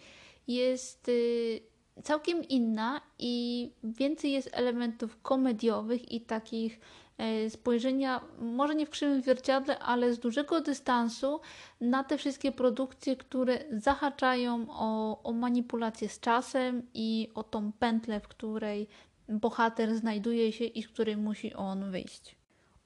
jest 0.48 1.10
y, 1.10 1.62
całkiem 2.04 2.44
inna 2.44 3.02
i 3.20 3.72
więcej 3.84 4.32
jest 4.32 4.50
elementów 4.54 5.22
komediowych 5.22 6.12
i 6.12 6.22
takich 6.22 6.80
e, 7.18 7.50
spojrzenia, 7.50 8.22
może 8.40 8.76
nie 8.76 8.86
w 8.86 8.90
krzywym 8.90 9.22
zwierciadle, 9.22 9.80
ale 9.80 10.14
z 10.14 10.20
dużego 10.20 10.62
dystansu 10.62 11.40
na 11.82 12.04
te 12.04 12.18
wszystkie 12.18 12.52
produkcje, 12.52 13.16
które 13.16 13.60
zahaczają 13.72 14.66
o, 14.70 15.24
o 15.24 15.34
manipulację 15.34 16.10
z 16.10 16.20
czasem 16.20 16.88
i 16.94 17.30
o 17.36 17.44
tą 17.44 17.72
pętlę, 17.72 18.20
w 18.20 18.28
której 18.28 18.88
bohater 19.30 19.96
znajduje 19.96 20.52
się 20.52 20.66
i 20.66 20.84
z 20.84 20.88
której 20.88 21.18
musi 21.18 21.54
on 21.54 21.92
wyjść. 21.92 22.36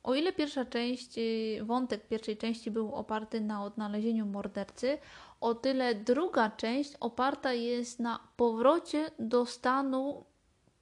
O 0.04 0.16
ile 0.16 0.34
pierwsza 0.34 0.66
część, 0.66 1.18
y, 1.18 1.60
wątek 1.64 2.08
pierwszej 2.08 2.38
części 2.38 2.72
był 2.72 2.96
oparty 2.96 3.42
na 3.42 3.64
odnalezieniu 3.64 4.26
mordercy, 4.26 4.98
o 5.42 5.56
tyle 5.56 5.96
druga 5.96 6.50
część 6.50 6.94
oparta 7.00 7.54
jest 7.54 8.00
na 8.00 8.20
powrocie 8.38 9.12
do 9.20 9.46
stanu 9.46 10.26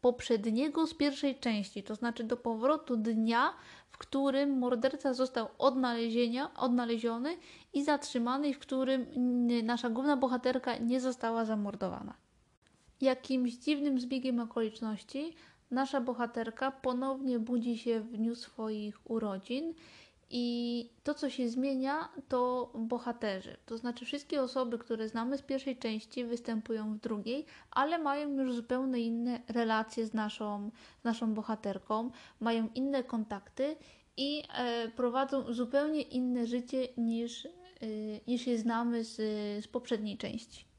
poprzedniego 0.02 0.88
z 0.88 0.94
pierwszej 0.94 1.40
części, 1.40 1.84
to 1.84 1.96
znaczy 1.96 2.24
do 2.24 2.38
powrotu 2.38 2.98
dnia, 2.98 3.54
w 3.92 3.98
którym 3.98 4.58
morderca 4.58 5.14
został 5.14 5.48
odnaleziony 6.58 7.38
i 7.74 7.84
zatrzymany, 7.84 8.54
w 8.54 8.60
którym 8.60 9.06
nasza 9.64 9.90
główna 9.90 10.18
bohaterka 10.18 10.78
nie 10.78 11.02
została 11.02 11.46
zamordowana. 11.46 12.23
Jakimś 13.02 13.54
dziwnym 13.54 14.00
zbiegiem 14.00 14.40
okoliczności 14.40 15.34
nasza 15.72 16.02
bohaterka 16.02 16.72
ponownie 16.72 17.40
budzi 17.40 17.78
się 17.78 18.00
w 18.00 18.18
dniu 18.18 18.36
swoich 18.36 19.12
urodzin 19.12 19.74
i 20.36 20.90
to, 21.04 21.14
co 21.14 21.30
się 21.30 21.50
zmienia, 21.50 22.10
to 22.30 22.72
bohaterzy. 22.76 23.58
To 23.66 23.78
znaczy, 23.78 24.06
wszystkie 24.06 24.42
osoby, 24.42 24.78
które 24.78 25.10
znamy 25.10 25.38
z 25.38 25.42
pierwszej 25.42 25.78
części, 25.78 26.26
występują 26.26 26.94
w 26.94 27.00
drugiej, 27.00 27.46
ale 27.72 27.98
mają 27.98 28.30
już 28.30 28.56
zupełnie 28.56 29.00
inne 29.00 29.40
relacje 29.48 30.06
z 30.06 30.14
naszą, 30.14 30.72
z 31.02 31.04
naszą 31.04 31.34
bohaterką, 31.34 32.12
mają 32.40 32.70
inne 32.76 33.04
kontakty 33.04 33.76
i 34.18 34.44
e, 34.54 34.90
prowadzą 34.90 35.54
zupełnie 35.54 36.02
inne 36.02 36.48
życie 36.48 36.88
niż, 36.98 37.46
e, 37.46 37.50
niż 38.28 38.48
je 38.48 38.58
znamy 38.58 39.04
z, 39.04 39.16
z 39.66 39.68
poprzedniej 39.68 40.18
części. 40.18 40.73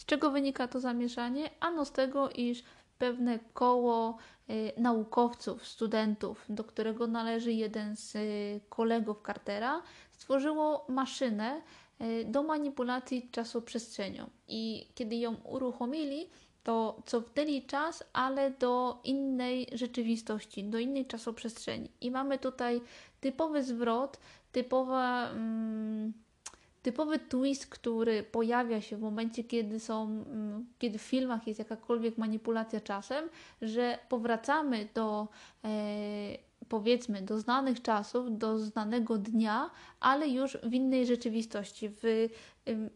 Z 0.00 0.04
czego 0.04 0.30
wynika 0.30 0.68
to 0.68 0.80
zamieszanie? 0.80 1.50
Ano 1.60 1.84
z 1.84 1.92
tego, 1.92 2.30
iż 2.30 2.62
pewne 2.98 3.38
koło 3.54 4.16
y, 4.50 4.72
naukowców, 4.76 5.66
studentów, 5.68 6.44
do 6.48 6.64
którego 6.64 7.06
należy 7.06 7.52
jeden 7.52 7.96
z 7.96 8.16
y, 8.16 8.60
kolegów 8.68 9.22
Cartera, 9.26 9.82
stworzyło 10.12 10.86
maszynę 10.88 11.62
y, 12.00 12.24
do 12.24 12.42
manipulacji 12.42 13.28
czasoprzestrzenią. 13.32 14.30
I 14.48 14.88
kiedy 14.94 15.16
ją 15.16 15.34
uruchomili, 15.34 16.28
to 16.62 17.02
cofnęli 17.06 17.62
czas, 17.62 18.04
ale 18.12 18.50
do 18.50 19.00
innej 19.04 19.66
rzeczywistości, 19.72 20.64
do 20.64 20.78
innej 20.78 21.06
czasoprzestrzeni. 21.06 21.90
I 22.00 22.10
mamy 22.10 22.38
tutaj 22.38 22.80
typowy 23.20 23.62
zwrot, 23.62 24.18
typowa. 24.52 25.30
Mm, 25.30 26.12
typowy 26.82 27.18
twist, 27.18 27.66
który 27.66 28.22
pojawia 28.22 28.80
się 28.80 28.96
w 28.96 29.00
momencie, 29.00 29.44
kiedy 29.44 29.80
są, 29.80 30.02
mm, 30.02 30.66
kiedy 30.78 30.98
w 30.98 31.02
filmach 31.02 31.46
jest 31.46 31.58
jakakolwiek 31.58 32.18
manipulacja 32.18 32.80
czasem, 32.80 33.28
że 33.62 33.98
powracamy 34.08 34.88
do 34.94 35.28
e, 35.64 35.70
powiedzmy 36.68 37.22
do 37.22 37.38
znanych 37.38 37.82
czasów, 37.82 38.38
do 38.38 38.58
znanego 38.58 39.18
dnia, 39.18 39.70
ale 40.00 40.28
już 40.28 40.58
w 40.62 40.74
innej 40.74 41.06
rzeczywistości, 41.06 41.88
w 41.88 42.28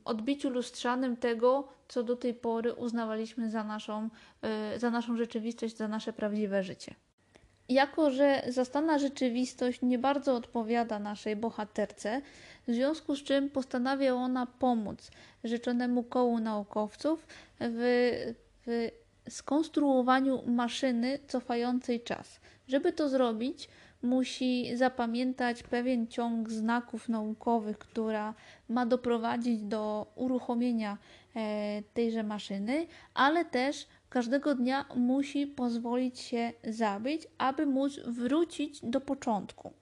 odbiciu 0.05 0.51
lustrzanym 0.51 1.17
tego, 1.17 1.69
co 1.89 2.03
do 2.03 2.17
tej 2.17 2.35
pory 2.35 2.75
uznawaliśmy 2.75 3.51
za 3.51 3.65
naszą, 3.65 4.09
e, 4.43 4.79
za 4.79 4.91
naszą 4.91 5.17
rzeczywistość, 5.17 5.77
za 5.77 5.89
nasze 5.89 6.13
prawdziwe 6.13 6.63
życie. 6.63 6.95
Jako, 7.69 8.11
że 8.11 8.43
zastana 8.49 8.99
rzeczywistość 8.99 9.83
nie 9.83 9.99
bardzo 9.99 10.35
odpowiada 10.35 10.99
naszej 10.99 11.37
bohaterce, 11.37 12.23
w 12.69 12.73
związku 12.73 13.17
z 13.17 13.23
czym 13.23 13.51
postanawia 13.51 14.15
ona 14.15 14.47
pomóc 14.47 15.11
rzeczonemu 15.45 16.03
kołu 16.03 16.39
naukowców 16.39 17.27
w, 17.61 18.35
w 18.67 18.91
skonstruowaniu 19.29 20.43
maszyny 20.47 21.19
cofającej 21.29 22.01
czas. 22.01 22.41
Żeby 22.69 22.93
to 22.93 23.09
zrobić, 23.09 23.69
musi 24.03 24.77
zapamiętać 24.77 25.63
pewien 25.63 26.07
ciąg 26.07 26.51
znaków 26.51 27.09
naukowych, 27.09 27.79
która 27.79 28.35
ma 28.69 28.87
doprowadzić 28.87 29.63
do 29.63 30.13
uruchomienia 30.15 30.99
e, 31.37 31.83
tejże 31.95 32.23
maszyny, 32.23 32.87
ale 33.15 33.45
też 33.45 33.87
każdego 34.09 34.55
dnia 34.55 34.85
musi 34.97 35.47
pozwolić 35.47 36.21
się 36.21 36.53
zabić, 36.65 37.23
aby 37.39 37.67
móc 37.67 38.01
wrócić 38.07 38.81
do 38.83 39.01
początku. 39.01 39.73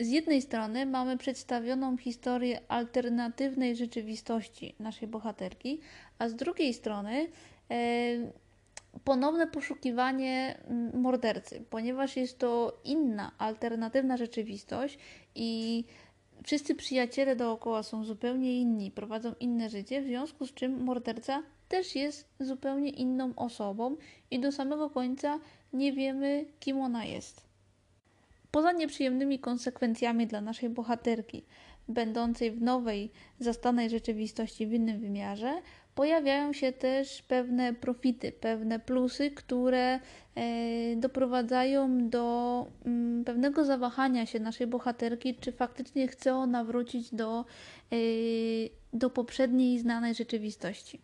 Z 0.00 0.08
jednej 0.08 0.42
strony 0.42 0.86
mamy 0.86 1.18
przedstawioną 1.18 1.96
historię 1.96 2.60
alternatywnej 2.68 3.76
rzeczywistości 3.76 4.74
naszej 4.78 5.08
bohaterki, 5.08 5.80
a 6.18 6.28
z 6.28 6.34
drugiej 6.34 6.74
strony 6.74 7.28
e, 7.70 7.76
ponowne 9.04 9.46
poszukiwanie 9.46 10.58
mm, 10.64 11.00
mordercy, 11.00 11.64
ponieważ 11.70 12.16
jest 12.16 12.38
to 12.38 12.80
inna, 12.84 13.32
alternatywna 13.38 14.16
rzeczywistość 14.16 14.98
i 15.34 15.84
wszyscy 16.44 16.74
przyjaciele 16.74 17.36
dookoła 17.36 17.82
są 17.82 18.04
zupełnie 18.04 18.60
inni, 18.60 18.90
prowadzą 18.90 19.32
inne 19.40 19.70
życie, 19.70 20.02
w 20.02 20.06
związku 20.06 20.46
z 20.46 20.54
czym 20.54 20.84
morderca 20.84 21.42
też 21.68 21.96
jest 21.96 22.28
zupełnie 22.40 22.90
inną 22.90 23.32
osobą 23.36 23.96
i 24.30 24.40
do 24.40 24.52
samego 24.52 24.90
końca 24.90 25.40
nie 25.72 25.92
wiemy, 25.92 26.44
kim 26.60 26.80
ona 26.80 27.04
jest. 27.04 27.49
Poza 28.50 28.72
nieprzyjemnymi 28.72 29.38
konsekwencjami 29.38 30.26
dla 30.26 30.40
naszej 30.40 30.68
bohaterki, 30.68 31.44
będącej 31.88 32.50
w 32.50 32.62
nowej, 32.62 33.10
zastanej 33.38 33.90
rzeczywistości 33.90 34.66
w 34.66 34.72
innym 34.72 35.00
wymiarze, 35.00 35.62
pojawiają 35.94 36.52
się 36.52 36.72
też 36.72 37.22
pewne 37.22 37.74
profity, 37.74 38.32
pewne 38.32 38.78
plusy, 38.78 39.30
które 39.30 40.00
e, 40.34 40.96
doprowadzają 40.96 42.08
do 42.08 42.66
mm, 42.86 43.24
pewnego 43.24 43.64
zawahania 43.64 44.26
się 44.26 44.40
naszej 44.40 44.66
bohaterki, 44.66 45.34
czy 45.34 45.52
faktycznie 45.52 46.08
chce 46.08 46.34
ona 46.34 46.64
wrócić 46.64 47.14
do, 47.14 47.44
e, 47.92 47.96
do 48.92 49.10
poprzedniej 49.10 49.78
znanej 49.78 50.14
rzeczywistości. 50.14 51.00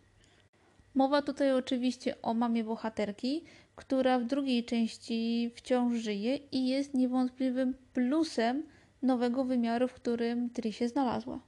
Mowa 0.94 1.22
tutaj 1.22 1.52
oczywiście 1.52 2.22
o 2.22 2.34
mamie 2.34 2.64
bohaterki, 2.64 3.44
która 3.76 4.18
w 4.18 4.24
drugiej 4.24 4.64
części 4.64 5.50
wciąż 5.54 5.94
żyje 5.94 6.36
i 6.36 6.68
jest 6.68 6.94
niewątpliwym 6.94 7.74
plusem 7.92 8.62
nowego 9.02 9.44
wymiaru, 9.44 9.88
w 9.88 9.94
którym 9.94 10.50
Tri 10.50 10.72
się 10.72 10.88
znalazła. 10.88 11.40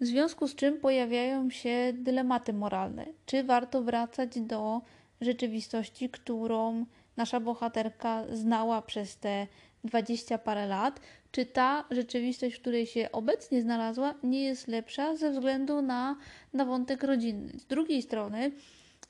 W 0.00 0.04
związku 0.04 0.48
z 0.48 0.54
czym 0.54 0.80
pojawiają 0.80 1.50
się 1.50 1.92
dylematy 1.94 2.52
moralne. 2.52 3.06
Czy 3.26 3.44
warto 3.44 3.82
wracać 3.82 4.40
do 4.40 4.80
rzeczywistości, 5.20 6.08
którą 6.10 6.86
nasza 7.16 7.40
bohaterka 7.40 8.24
znała 8.32 8.82
przez 8.82 9.16
te 9.16 9.46
dwadzieścia 9.84 10.38
parę 10.38 10.66
lat, 10.66 11.00
czy 11.30 11.46
ta 11.46 11.84
rzeczywistość, 11.90 12.56
w 12.56 12.60
której 12.60 12.86
się 12.86 13.08
obecnie 13.12 13.62
znalazła, 13.62 14.14
nie 14.22 14.44
jest 14.44 14.68
lepsza 14.68 15.16
ze 15.16 15.30
względu 15.30 15.82
na, 15.82 16.16
na 16.52 16.64
wątek 16.64 17.02
rodzinny. 17.02 17.52
Z 17.58 17.66
drugiej 17.66 18.02
strony, 18.02 18.52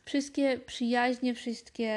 wszystkie 0.06 0.58
przyjaźnie, 0.58 1.34
wszystkie 1.34 1.92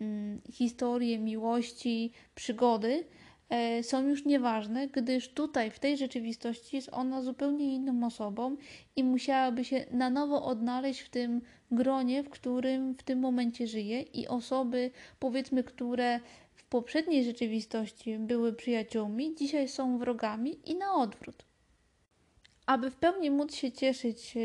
mm, 0.00 0.40
historie 0.52 1.18
miłości, 1.18 2.12
przygody 2.34 3.04
E, 3.48 3.82
są 3.82 4.08
już 4.08 4.24
nieważne, 4.24 4.88
gdyż 4.88 5.28
tutaj, 5.28 5.70
w 5.70 5.78
tej 5.78 5.96
rzeczywistości, 5.96 6.76
jest 6.76 6.88
ona 6.92 7.22
zupełnie 7.22 7.74
inną 7.74 8.06
osobą 8.06 8.56
i 8.96 9.04
musiałaby 9.04 9.64
się 9.64 9.84
na 9.90 10.10
nowo 10.10 10.44
odnaleźć 10.44 11.00
w 11.00 11.08
tym 11.08 11.40
gronie, 11.70 12.22
w 12.22 12.30
którym 12.30 12.94
w 12.94 13.02
tym 13.02 13.18
momencie 13.18 13.66
żyje, 13.66 14.02
i 14.02 14.28
osoby, 14.28 14.90
powiedzmy, 15.18 15.64
które 15.64 16.20
w 16.54 16.64
poprzedniej 16.64 17.24
rzeczywistości 17.24 18.18
były 18.18 18.52
przyjaciółmi, 18.52 19.34
dzisiaj 19.34 19.68
są 19.68 19.98
wrogami 19.98 20.58
i 20.64 20.74
na 20.74 20.94
odwrót. 20.94 21.44
Aby 22.66 22.90
w 22.90 22.96
pełni 22.96 23.30
móc 23.30 23.54
się 23.54 23.72
cieszyć 23.72 24.34
e, 24.36 24.40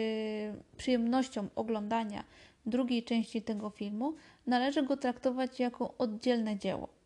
przyjemnością 0.78 1.48
oglądania 1.56 2.24
drugiej 2.70 3.04
części 3.04 3.42
tego 3.42 3.70
filmu, 3.70 4.14
należy 4.48 4.84
go 4.84 4.98
traktować 4.98 5.60
jako 5.60 5.94
oddzielne 5.98 6.58
dzieło. 6.58 7.00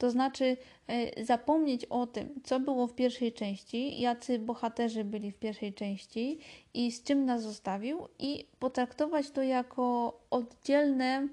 To 0.00 0.10
znaczy 0.10 0.56
e, 0.86 1.24
zapomnieć 1.24 1.84
o 1.84 2.06
tym, 2.06 2.28
co 2.44 2.60
było 2.60 2.86
w 2.86 2.94
pierwszej 2.94 3.32
części, 3.32 4.00
jacy 4.00 4.38
bohaterzy 4.38 5.04
byli 5.04 5.32
w 5.32 5.38
pierwszej 5.38 5.74
części 5.74 6.38
i 6.74 6.92
z 6.92 7.02
czym 7.02 7.24
nas 7.24 7.42
zostawił, 7.42 8.08
i 8.18 8.46
potraktować 8.58 9.30
to 9.30 9.42
jako 9.42 10.18
oddzielne, 10.30 11.28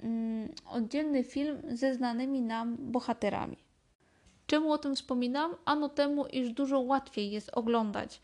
mm, 0.00 0.48
oddzielny 0.70 1.24
film 1.24 1.62
ze 1.68 1.94
znanymi 1.94 2.42
nam 2.42 2.76
bohaterami. 2.80 3.56
Czemu 4.46 4.72
o 4.72 4.78
tym 4.78 4.96
wspominam? 4.96 5.54
Ano 5.64 5.88
temu, 5.88 6.26
iż 6.26 6.52
dużo 6.52 6.80
łatwiej 6.80 7.30
jest 7.30 7.50
oglądać 7.52 8.20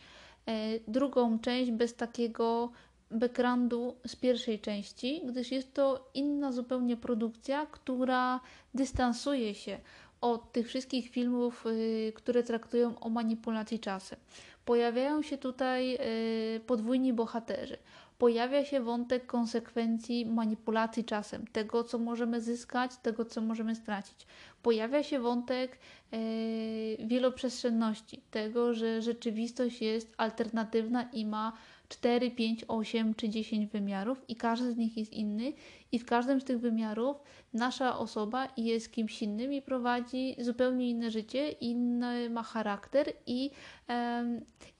e, 0.46 0.52
drugą 0.88 1.38
część 1.38 1.70
bez 1.70 1.94
takiego 1.94 2.70
backgroundu 3.10 3.96
z 4.06 4.16
pierwszej 4.16 4.60
części, 4.60 5.22
gdyż 5.26 5.52
jest 5.52 5.74
to 5.74 6.10
inna 6.14 6.52
zupełnie 6.52 6.96
produkcja, 6.96 7.66
która 7.66 8.40
dystansuje 8.74 9.54
się 9.54 9.78
od 10.20 10.52
tych 10.52 10.68
wszystkich 10.68 11.10
filmów, 11.10 11.64
yy, 11.64 12.12
które 12.12 12.42
traktują 12.42 12.98
o 13.00 13.08
manipulacji 13.08 13.78
czasem. 13.78 14.18
Pojawiają 14.64 15.22
się 15.22 15.38
tutaj 15.38 15.90
yy, 15.90 16.60
podwójni 16.66 17.12
bohaterzy. 17.12 17.76
Pojawia 18.18 18.64
się 18.64 18.80
wątek 18.80 19.26
konsekwencji 19.26 20.26
manipulacji 20.26 21.04
czasem, 21.04 21.46
tego 21.52 21.84
co 21.84 21.98
możemy 21.98 22.40
zyskać, 22.40 22.90
tego 23.02 23.24
co 23.24 23.40
możemy 23.40 23.74
stracić. 23.74 24.26
Pojawia 24.62 25.02
się 25.02 25.20
wątek 25.20 25.78
yy, 26.12 27.06
wieloprzestrzenności, 27.06 28.22
tego, 28.30 28.74
że 28.74 29.02
rzeczywistość 29.02 29.82
jest 29.82 30.14
alternatywna 30.16 31.02
i 31.02 31.26
ma 31.26 31.52
4, 31.90 32.30
5, 32.30 32.64
8 32.68 33.14
czy 33.14 33.28
10 33.28 33.66
wymiarów 33.66 34.24
i 34.28 34.36
każdy 34.36 34.72
z 34.72 34.76
nich 34.76 34.96
jest 34.96 35.12
inny 35.12 35.52
i 35.92 35.98
w 35.98 36.04
każdym 36.04 36.40
z 36.40 36.44
tych 36.44 36.60
wymiarów 36.60 37.16
nasza 37.52 37.98
osoba 37.98 38.48
jest 38.56 38.92
kimś 38.92 39.22
innym 39.22 39.52
i 39.52 39.62
prowadzi 39.62 40.36
zupełnie 40.38 40.90
inne 40.90 41.10
życie, 41.10 41.50
inny 41.50 42.30
ma 42.30 42.42
charakter 42.42 43.12
i 43.26 43.50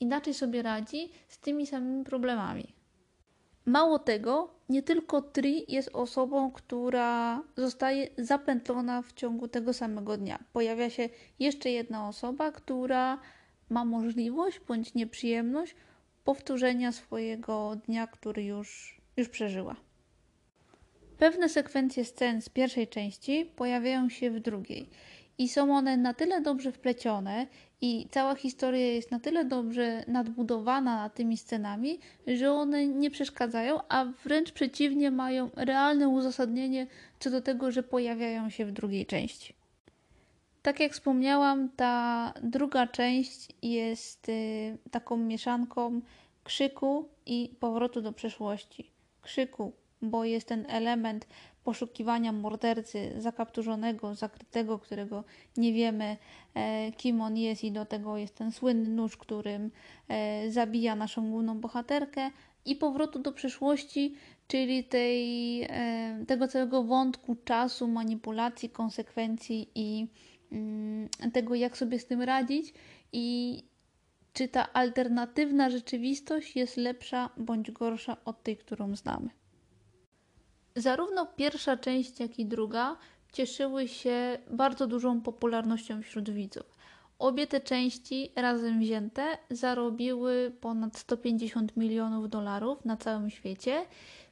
inaczej 0.00 0.34
sobie 0.34 0.62
radzi 0.62 1.10
z 1.28 1.38
tymi 1.38 1.66
samymi 1.66 2.04
problemami. 2.04 2.74
Mało 3.66 3.98
tego, 3.98 4.54
nie 4.68 4.82
tylko 4.82 5.22
Tri 5.22 5.64
jest 5.68 5.90
osobą, 5.92 6.50
która 6.50 7.42
zostaje 7.56 8.08
zapętlona 8.18 9.02
w 9.02 9.12
ciągu 9.12 9.48
tego 9.48 9.72
samego 9.72 10.16
dnia. 10.16 10.38
Pojawia 10.52 10.90
się 10.90 11.08
jeszcze 11.38 11.70
jedna 11.70 12.08
osoba, 12.08 12.52
która 12.52 13.18
ma 13.68 13.84
możliwość 13.84 14.60
bądź 14.68 14.94
nieprzyjemność 14.94 15.74
powtórzenia 16.24 16.92
swojego 16.92 17.76
dnia, 17.86 18.06
który 18.06 18.44
już, 18.44 19.00
już 19.16 19.28
przeżyła. 19.28 19.76
Pewne 21.18 21.48
sekwencje 21.48 22.04
scen 22.04 22.42
z 22.42 22.48
pierwszej 22.48 22.88
części 22.88 23.50
pojawiają 23.56 24.08
się 24.08 24.30
w 24.30 24.40
drugiej 24.40 24.88
i 25.38 25.48
są 25.48 25.76
one 25.76 25.96
na 25.96 26.14
tyle 26.14 26.40
dobrze 26.40 26.72
wplecione 26.72 27.46
i 27.80 28.08
cała 28.10 28.34
historia 28.34 28.86
jest 28.86 29.10
na 29.10 29.20
tyle 29.20 29.44
dobrze 29.44 30.04
nadbudowana 30.08 31.10
tymi 31.10 31.36
scenami, 31.36 31.98
że 32.26 32.52
one 32.52 32.86
nie 32.86 33.10
przeszkadzają, 33.10 33.80
a 33.88 34.04
wręcz 34.04 34.52
przeciwnie 34.52 35.10
mają 35.10 35.50
realne 35.56 36.08
uzasadnienie 36.08 36.86
co 37.18 37.30
do 37.30 37.40
tego, 37.40 37.70
że 37.70 37.82
pojawiają 37.82 38.50
się 38.50 38.64
w 38.64 38.72
drugiej 38.72 39.06
części. 39.06 39.59
Tak 40.62 40.80
jak 40.80 40.92
wspomniałam, 40.92 41.68
ta 41.76 42.32
druga 42.42 42.86
część 42.86 43.48
jest 43.62 44.28
y, 44.28 44.78
taką 44.90 45.16
mieszanką 45.16 46.00
krzyku 46.44 47.08
i 47.26 47.56
powrotu 47.60 48.02
do 48.02 48.12
przeszłości. 48.12 48.90
Krzyku 49.22 49.72
bo 50.02 50.24
jest 50.24 50.48
ten 50.48 50.66
element 50.68 51.26
poszukiwania 51.64 52.32
mordercy 52.32 53.12
zakapturzonego, 53.18 54.14
zakrytego, 54.14 54.78
którego 54.78 55.24
nie 55.56 55.72
wiemy, 55.72 56.16
e, 56.54 56.92
kim 56.92 57.20
on 57.20 57.36
jest, 57.36 57.64
i 57.64 57.72
do 57.72 57.84
tego 57.86 58.16
jest 58.16 58.34
ten 58.34 58.52
słynny 58.52 58.88
nóż, 58.88 59.16
którym 59.16 59.70
e, 60.08 60.50
zabija 60.50 60.96
naszą 60.96 61.30
główną 61.30 61.60
bohaterkę, 61.60 62.30
i 62.64 62.76
powrotu 62.76 63.18
do 63.18 63.32
przeszłości, 63.32 64.14
czyli 64.48 64.84
tej, 64.84 65.62
e, 65.62 66.24
tego 66.26 66.48
całego 66.48 66.82
wątku 66.82 67.36
czasu, 67.44 67.88
manipulacji, 67.88 68.70
konsekwencji 68.70 69.70
i 69.74 70.06
tego, 71.32 71.54
jak 71.54 71.78
sobie 71.78 71.98
z 71.98 72.06
tym 72.06 72.22
radzić 72.22 72.74
i 73.12 73.56
czy 74.32 74.48
ta 74.48 74.72
alternatywna 74.72 75.70
rzeczywistość 75.70 76.56
jest 76.56 76.76
lepsza 76.76 77.30
bądź 77.36 77.70
gorsza 77.70 78.16
od 78.24 78.42
tej, 78.42 78.56
którą 78.56 78.96
znamy. 78.96 79.30
Zarówno 80.76 81.26
pierwsza 81.26 81.76
część, 81.76 82.20
jak 82.20 82.38
i 82.38 82.46
druga 82.46 82.96
cieszyły 83.32 83.88
się 83.88 84.38
bardzo 84.50 84.86
dużą 84.86 85.20
popularnością 85.20 86.02
wśród 86.02 86.30
widzów. 86.30 86.80
Obie 87.18 87.46
te 87.46 87.60
części 87.60 88.32
razem 88.36 88.80
wzięte 88.80 89.38
zarobiły 89.50 90.52
ponad 90.60 90.96
150 90.98 91.76
milionów 91.76 92.28
dolarów 92.28 92.84
na 92.84 92.96
całym 92.96 93.30
świecie. 93.30 93.86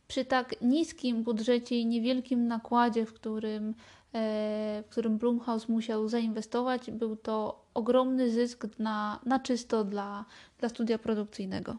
Przy 0.09 0.25
tak 0.25 0.55
niskim 0.63 1.23
budżecie 1.23 1.81
i 1.81 1.87
niewielkim 1.87 2.47
nakładzie, 2.47 3.07
w 3.07 3.13
którym, 3.13 3.75
w 4.13 4.85
którym 4.91 5.19
Blumhouse 5.19 5.69
musiał 5.69 6.09
zainwestować, 6.09 6.91
był 6.91 7.17
to 7.17 7.65
ogromny 7.75 8.31
zysk 8.31 8.67
na, 8.79 9.21
na 9.27 9.41
czysto 9.41 9.85
dla, 9.85 10.25
dla 10.59 10.69
studia 10.69 10.99
produkcyjnego. 10.99 11.77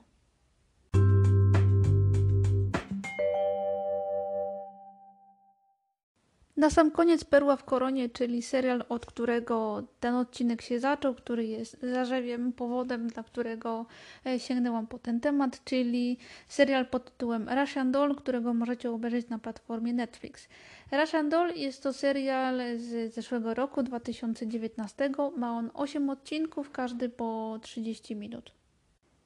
Na 6.60 6.70
sam 6.70 6.92
koniec 6.92 7.24
Perła 7.24 7.56
w 7.56 7.64
Koronie, 7.64 8.10
czyli 8.10 8.42
serial, 8.42 8.84
od 8.90 9.06
którego 9.06 9.84
ten 10.00 10.16
odcinek 10.16 10.62
się 10.62 10.80
zaczął, 10.80 11.16
który 11.16 11.46
jest 11.46 11.78
zarzewiem, 11.82 12.54
powodem, 12.54 13.08
dla 13.08 13.24
którego 13.24 13.86
e, 14.26 14.40
sięgnęłam 14.40 14.88
po 14.88 15.00
ten 15.00 15.20
temat, 15.20 15.64
czyli 15.64 16.18
serial 16.48 16.86
pod 16.86 17.12
tytułem 17.12 17.50
Russian 17.50 17.92
Doll, 17.92 18.16
którego 18.16 18.54
możecie 18.54 18.92
obejrzeć 18.92 19.30
na 19.30 19.40
platformie 19.40 19.94
Netflix. 19.94 20.48
Russian 20.92 21.30
Doll 21.30 21.54
jest 21.56 21.84
to 21.84 21.94
serial 21.94 22.62
z 22.78 23.14
zeszłego 23.14 23.54
roku, 23.54 23.84
2019. 23.84 25.12
Ma 25.38 25.52
on 25.52 25.72
8 25.74 26.10
odcinków, 26.10 26.72
każdy 26.72 27.10
po 27.10 27.60
30 27.62 28.16
minut. 28.16 28.59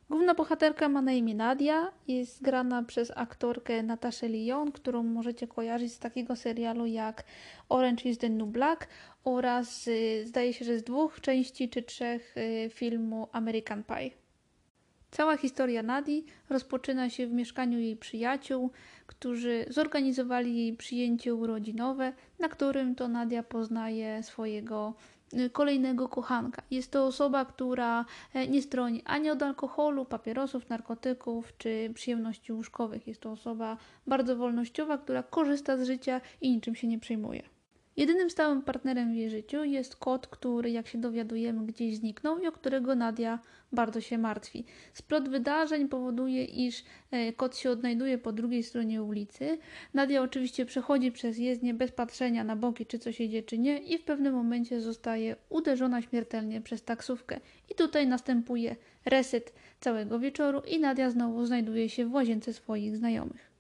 Główna 0.09 0.33
bohaterka 0.33 0.89
ma 0.89 1.01
na 1.01 1.11
imię 1.11 1.35
Nadia, 1.35 1.91
jest 2.07 2.43
grana 2.43 2.83
przez 2.83 3.11
aktorkę 3.15 3.83
Nataszę 3.83 4.29
Lyon, 4.29 4.71
którą 4.71 5.03
możecie 5.03 5.47
kojarzyć 5.47 5.93
z 5.93 5.99
takiego 5.99 6.35
serialu 6.35 6.85
jak 6.85 7.23
Orange 7.69 8.09
is 8.09 8.17
the 8.17 8.29
New 8.29 8.47
Black 8.47 8.87
oraz 9.23 9.87
y, 9.87 10.23
zdaje 10.25 10.53
się, 10.53 10.65
że 10.65 10.79
z 10.79 10.83
dwóch 10.83 11.21
części 11.21 11.69
czy 11.69 11.81
trzech 11.81 12.37
y, 12.37 12.69
filmu 12.69 13.27
American 13.31 13.83
Pie. 13.83 14.23
Cała 15.11 15.37
historia 15.37 15.83
Nadii 15.83 16.25
rozpoczyna 16.49 17.09
się 17.09 17.27
w 17.27 17.31
mieszkaniu 17.31 17.79
jej 17.79 17.97
przyjaciół, 17.97 18.71
którzy 19.07 19.65
zorganizowali 19.69 20.57
jej 20.57 20.73
przyjęcie 20.73 21.35
urodzinowe, 21.35 22.13
na 22.39 22.49
którym 22.49 22.95
to 22.95 23.07
Nadia 23.07 23.43
poznaje 23.43 24.23
swojego 24.23 24.93
kolejnego 25.51 26.09
kochanka. 26.09 26.61
Jest 26.71 26.91
to 26.91 27.05
osoba, 27.05 27.45
która 27.45 28.05
e, 28.33 28.47
nie 28.47 28.61
stroni 28.61 29.01
ani 29.05 29.29
od 29.29 29.43
alkoholu, 29.43 30.05
papierosów, 30.05 30.69
narkotyków 30.69 31.57
czy 31.57 31.91
przyjemności 31.93 32.53
łóżkowych. 32.53 33.07
Jest 33.07 33.21
to 33.21 33.31
osoba 33.31 33.77
bardzo 34.07 34.35
wolnościowa, 34.35 34.97
która 34.97 35.23
korzysta 35.23 35.77
z 35.77 35.83
życia 35.83 36.21
i 36.41 36.51
niczym 36.51 36.75
się 36.75 36.87
nie 36.87 36.99
przejmuje. 36.99 37.52
Jedynym 37.97 38.29
stałym 38.29 38.62
partnerem 38.62 39.13
w 39.13 39.15
jej 39.15 39.29
życiu 39.29 39.63
jest 39.63 39.95
kot, 39.95 40.27
który, 40.27 40.71
jak 40.71 40.88
się 40.88 40.97
dowiadujemy, 40.97 41.65
gdzieś 41.65 41.97
zniknął 41.97 42.39
i 42.39 42.47
o 42.47 42.51
którego 42.51 42.95
Nadia 42.95 43.39
bardzo 43.71 44.01
się 44.01 44.17
martwi. 44.17 44.65
Splot 44.93 45.29
wydarzeń 45.29 45.88
powoduje, 45.88 46.45
iż 46.45 46.84
e, 47.12 47.34
kot 47.34 47.58
się 47.58 47.69
odnajduje 47.69 48.17
po 48.17 48.32
drugiej 48.32 48.63
stronie 48.63 49.03
ulicy. 49.03 49.58
Nadia 49.93 50.21
oczywiście 50.21 50.65
przechodzi 50.65 51.12
przez 51.12 51.38
jezdnię 51.38 51.73
bez 51.73 51.91
patrzenia 51.91 52.43
na 52.43 52.56
boki, 52.56 52.86
czy 52.86 52.99
coś 52.99 53.19
jedzie, 53.19 53.43
czy 53.43 53.58
nie, 53.58 53.77
i 53.77 53.97
w 53.97 54.03
pewnym 54.03 54.34
momencie 54.34 54.82
zostaje 54.82 55.36
uderzona 55.49 56.01
śmiertelnie 56.01 56.62
przez 56.62 56.84
taksówkę. 56.84 57.39
I 57.71 57.75
tutaj 57.75 58.08
następuje 58.08 58.75
reset 59.06 59.53
całego 59.79 60.19
wieczoru, 60.19 60.62
i 60.67 60.79
Nadia 60.79 61.10
znowu 61.10 61.45
znajduje 61.45 61.89
się 61.89 62.06
w 62.06 62.13
łazience 62.13 62.53
swoich 62.53 62.97
znajomych. 62.97 63.53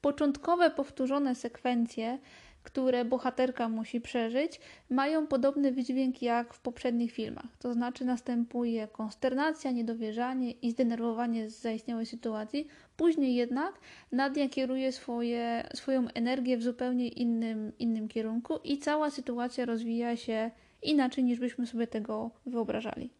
Początkowe 0.00 0.70
powtórzone 0.70 1.34
sekwencje 1.34 2.18
które 2.62 3.04
bohaterka 3.04 3.68
musi 3.68 4.00
przeżyć, 4.00 4.60
mają 4.90 5.26
podobny 5.26 5.72
wydźwięk 5.72 6.22
jak 6.22 6.54
w 6.54 6.60
poprzednich 6.60 7.12
filmach. 7.12 7.56
To 7.58 7.72
znaczy 7.72 8.04
następuje 8.04 8.88
konsternacja, 8.88 9.70
niedowierzanie 9.70 10.50
i 10.50 10.70
zdenerwowanie 10.70 11.50
z 11.50 11.60
zaistniałej 11.60 12.06
sytuacji. 12.06 12.68
Później 12.96 13.34
jednak 13.34 13.80
Nadia 14.12 14.48
kieruje 14.48 14.92
swoje, 14.92 15.68
swoją 15.74 16.08
energię 16.08 16.56
w 16.56 16.62
zupełnie 16.62 17.08
innym, 17.08 17.72
innym 17.78 18.08
kierunku 18.08 18.58
i 18.64 18.78
cała 18.78 19.10
sytuacja 19.10 19.64
rozwija 19.64 20.16
się 20.16 20.50
inaczej 20.82 21.24
niż 21.24 21.38
byśmy 21.38 21.66
sobie 21.66 21.86
tego 21.86 22.30
wyobrażali. 22.46 23.10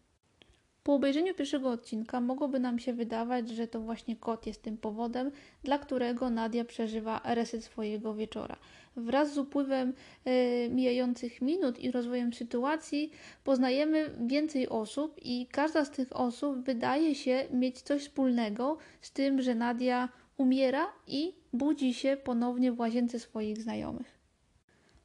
Po 0.83 0.93
obejrzeniu 0.93 1.33
pierwszego 1.33 1.69
odcinka 1.69 2.21
mogłoby 2.21 2.59
nam 2.59 2.79
się 2.79 2.93
wydawać, 2.93 3.49
że 3.49 3.67
to 3.67 3.79
właśnie 3.79 4.15
kot 4.15 4.47
jest 4.47 4.61
tym 4.61 4.77
powodem, 4.77 5.31
dla 5.63 5.79
którego 5.79 6.29
Nadia 6.29 6.65
przeżywa 6.65 7.21
reset 7.25 7.63
swojego 7.63 8.13
wieczora. 8.13 8.55
Wraz 8.99 9.33
z 9.33 9.37
upływem 9.37 9.93
y, 10.27 10.69
mijających 10.69 11.41
minut 11.41 11.79
i 11.79 11.91
rozwojem 11.91 12.33
sytuacji 12.33 13.11
poznajemy 13.43 14.09
więcej 14.27 14.69
osób 14.69 15.15
i 15.21 15.47
każda 15.51 15.85
z 15.85 15.91
tych 15.91 16.15
osób 16.15 16.59
wydaje 16.59 17.15
się 17.15 17.45
mieć 17.51 17.81
coś 17.81 18.01
wspólnego 18.01 18.77
z 19.01 19.11
tym, 19.11 19.41
że 19.41 19.55
Nadia 19.55 20.09
umiera 20.37 20.87
i 21.07 21.33
budzi 21.53 21.93
się 21.93 22.17
ponownie 22.23 22.71
w 22.71 22.79
łazience 22.79 23.19
swoich 23.19 23.61
znajomych. 23.61 24.19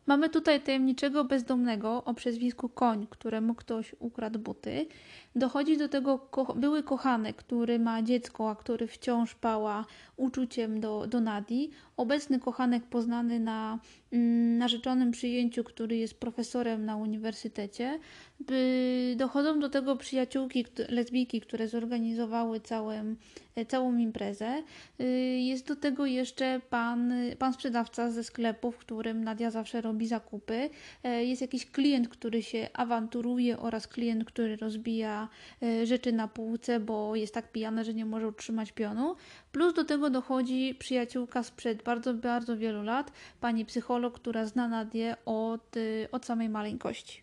Mamy 0.06 0.28
tutaj 0.28 0.60
tajemniczego 0.60 1.24
bezdomnego 1.24 2.04
o 2.04 2.14
przezwisku 2.14 2.68
Koń, 2.68 3.06
któremu 3.10 3.54
ktoś 3.54 3.94
ukradł 3.98 4.38
buty. 4.38 4.86
Dochodzi 5.36 5.76
do 5.76 5.88
tego 5.88 6.18
ko 6.18 6.54
były 6.54 6.82
kochanek, 6.82 7.36
który 7.36 7.78
ma 7.78 8.02
dziecko, 8.02 8.50
a 8.50 8.56
który 8.56 8.86
wciąż 8.86 9.34
pała 9.34 9.84
uczuciem 10.16 10.80
do, 10.80 11.06
do 11.06 11.20
Nadii. 11.20 11.70
Obecny 11.96 12.40
kochanek 12.40 12.84
poznany 12.84 13.40
na 13.40 13.78
mm, 14.12 14.58
narzeczonym 14.58 15.10
przyjęciu, 15.10 15.64
który 15.64 15.96
jest 15.96 16.20
profesorem 16.20 16.84
na 16.84 16.96
uniwersytecie. 16.96 17.98
By 18.40 19.14
dochodzą 19.18 19.60
do 19.60 19.68
tego 19.68 19.96
przyjaciółki, 19.96 20.64
lesbijki, 20.88 21.40
które 21.40 21.68
zorganizowały 21.68 22.60
całym, 22.60 23.16
e, 23.56 23.66
całą 23.66 23.96
imprezę. 23.96 24.62
Y, 25.00 25.04
jest 25.40 25.68
do 25.68 25.76
tego 25.76 26.06
jeszcze 26.06 26.60
pan, 26.70 27.12
pan 27.38 27.52
sprzedawca 27.52 28.10
ze 28.10 28.24
sklepu, 28.24 28.72
w 28.72 28.78
którym 28.78 29.24
Nadia 29.24 29.50
zawsze 29.50 29.80
robi 29.80 30.06
zakupy. 30.06 30.70
E, 31.04 31.24
jest 31.24 31.42
jakiś 31.42 31.70
klient, 31.70 32.08
który 32.08 32.42
się 32.42 32.68
awanturuje 32.72 33.58
oraz 33.58 33.86
klient, 33.86 34.24
który 34.24 34.56
rozbija 34.56 35.23
e, 35.62 35.86
rzeczy 35.86 36.12
na 36.12 36.28
półce, 36.28 36.80
bo 36.80 37.16
jest 37.16 37.34
tak 37.34 37.52
pijany, 37.52 37.84
że 37.84 37.94
nie 37.94 38.06
może 38.06 38.28
utrzymać 38.28 38.72
pionu. 38.72 39.16
Plus 39.52 39.74
do 39.74 39.84
tego 39.84 40.10
dochodzi 40.10 40.74
przyjaciółka 40.78 41.42
sprzed 41.42 41.82
bardzo, 41.82 42.14
bardzo 42.14 42.56
wielu 42.56 42.82
lat, 42.82 43.12
pani 43.40 43.64
psycholog, 43.64 44.14
która 44.14 44.46
zna 44.46 44.68
Nadię 44.68 45.16
od, 45.26 45.76
y, 45.76 46.08
od 46.12 46.26
samej 46.26 46.48
maleńkości. 46.48 47.22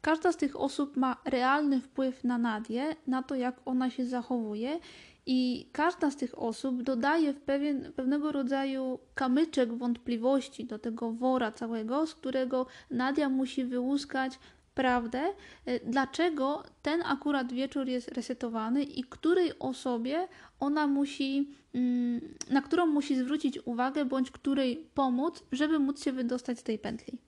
Każda 0.00 0.32
z 0.32 0.36
tych 0.36 0.60
osób 0.60 0.96
ma 0.96 1.16
realny 1.24 1.80
wpływ 1.80 2.24
na 2.24 2.38
Nadię, 2.38 2.96
na 3.06 3.22
to, 3.22 3.34
jak 3.34 3.60
ona 3.64 3.90
się 3.90 4.06
zachowuje, 4.06 4.78
i 5.26 5.68
każda 5.72 6.10
z 6.10 6.16
tych 6.16 6.38
osób 6.38 6.82
dodaje 6.82 7.32
w 7.32 7.40
pewien, 7.40 7.92
pewnego 7.92 8.32
rodzaju 8.32 8.98
kamyczek 9.14 9.72
wątpliwości 9.72 10.64
do 10.64 10.78
tego 10.78 11.12
wora 11.12 11.52
całego, 11.52 12.06
z 12.06 12.14
którego 12.14 12.66
Nadia 12.90 13.28
musi 13.28 13.64
wyłuskać 13.64 14.38
prawdę, 14.74 15.34
e, 15.66 15.80
dlaczego 15.80 16.62
ten 16.82 17.02
akurat 17.02 17.52
wieczór 17.52 17.88
jest 17.88 18.08
resetowany 18.08 18.82
i 18.82 19.04
której 19.04 19.58
osobie 19.58 20.28
ona 20.60 20.86
musi, 20.86 21.48
mm, 21.74 22.20
na 22.50 22.62
którą 22.62 22.86
musi 22.86 23.16
zwrócić 23.16 23.58
uwagę, 23.64 24.04
bądź 24.04 24.30
której 24.30 24.86
pomóc, 24.94 25.42
żeby 25.52 25.78
móc 25.78 26.04
się 26.04 26.12
wydostać 26.12 26.58
z 26.58 26.62
tej 26.62 26.78
pętli. 26.78 27.18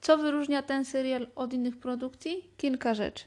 Co 0.00 0.18
wyróżnia 0.18 0.62
ten 0.62 0.84
serial 0.84 1.26
od 1.34 1.52
innych 1.52 1.76
produkcji? 1.76 2.50
Kilka 2.56 2.94
rzeczy. 2.94 3.24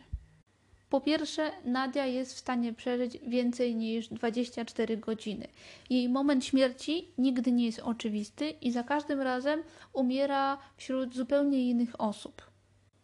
Po 0.90 1.02
pierwsze, 1.02 1.52
Nadia 1.66 2.06
jest 2.06 2.34
w 2.34 2.38
stanie 2.38 2.74
przeżyć 2.74 3.18
więcej 3.28 3.76
niż 3.76 4.08
24 4.08 4.98
godziny. 4.98 5.48
Jej 5.90 6.10
moment 6.10 6.46
śmierci 6.46 7.08
nigdy 7.18 7.52
nie 7.52 7.66
jest 7.66 7.80
oczywisty 7.80 8.50
i 8.50 8.72
za 8.72 8.84
każdym 8.84 9.22
razem 9.22 9.64
umiera 9.94 10.58
wśród 10.78 11.16
zupełnie 11.16 11.70
innych 11.70 12.02
osób. 12.02 12.49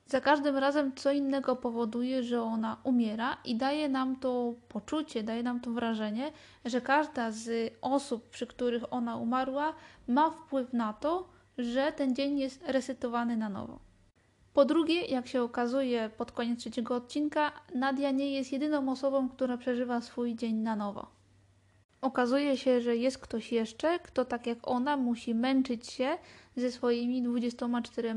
Za 0.08 0.22
każdym 0.22 0.58
razem 0.58 0.96
co 0.96 1.12
innego 1.12 1.56
powoduje, 1.56 2.24
że 2.24 2.42
ona 2.42 2.78
umiera 2.84 3.38
i 3.46 3.56
daje 3.56 3.90
nam 3.90 4.16
to 4.16 4.54
poczucie, 4.70 5.24
daje 5.24 5.44
nam 5.44 5.60
to 5.60 5.72
wrażenie, 5.72 6.32
że 6.66 6.82
każda 6.82 7.32
z 7.32 7.74
osób, 7.82 8.30
przy 8.30 8.48
których 8.48 8.94
ona 8.94 9.18
umarła, 9.18 9.74
ma 10.08 10.30
wpływ 10.30 10.74
na 10.74 10.94
to, 10.94 11.30
że 11.58 11.92
ten 11.92 12.16
dzień 12.16 12.40
jest 12.40 12.64
resetowany 12.68 13.38
na 13.38 13.50
nowo. 13.50 13.80
Po 14.54 14.66
drugie, 14.66 15.02
jak 15.06 15.28
się 15.28 15.42
okazuje 15.42 16.10
pod 16.18 16.32
koniec 16.32 16.60
trzeciego 16.60 16.96
odcinka, 16.96 17.52
Nadia 17.76 18.12
nie 18.12 18.32
jest 18.32 18.52
jedyną 18.52 18.92
osobą, 18.92 19.30
która 19.30 19.58
przeżywa 19.58 20.02
swój 20.02 20.36
dzień 20.36 20.56
na 20.56 20.76
nowo. 20.76 21.08
Okazuje 22.02 22.58
się, 22.58 22.82
że 22.82 22.96
jest 22.96 23.18
ktoś 23.18 23.52
jeszcze, 23.52 24.00
kto 24.00 24.26
tak 24.26 24.48
jak 24.48 24.58
ona 24.64 24.98
musi 24.98 25.36
męczyć 25.36 25.88
się 25.88 26.18
ze 26.56 26.72
swoimi 26.72 27.22
24 27.22 28.14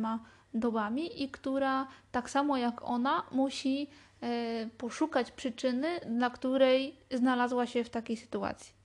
dobami 0.54 1.22
i 1.22 1.28
która 1.28 1.88
tak 2.12 2.30
samo 2.30 2.56
jak 2.56 2.82
ona 2.82 3.22
musi 3.32 3.90
e, 4.20 4.66
poszukać 4.78 5.30
przyczyny, 5.30 5.88
dla 6.10 6.30
której 6.30 6.96
znalazła 7.10 7.66
się 7.66 7.84
w 7.84 7.90
takiej 7.90 8.16
sytuacji. 8.16 8.78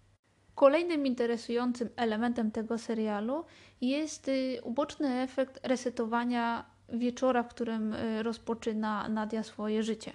Kolejnym 0.56 1.08
interesującym 1.08 1.90
elementem 1.96 2.52
tego 2.52 2.78
serialu 2.78 3.46
jest 3.82 4.28
y, 4.28 4.60
uboczny 4.64 5.22
efekt 5.22 5.60
resetowania 5.64 6.66
wieczora, 6.90 7.44
w 7.44 7.48
którym 7.48 7.94
y, 7.94 8.24
rozpoczyna 8.24 9.10
Nadia 9.10 9.44
swoje 9.44 9.84
życie. 9.84 10.12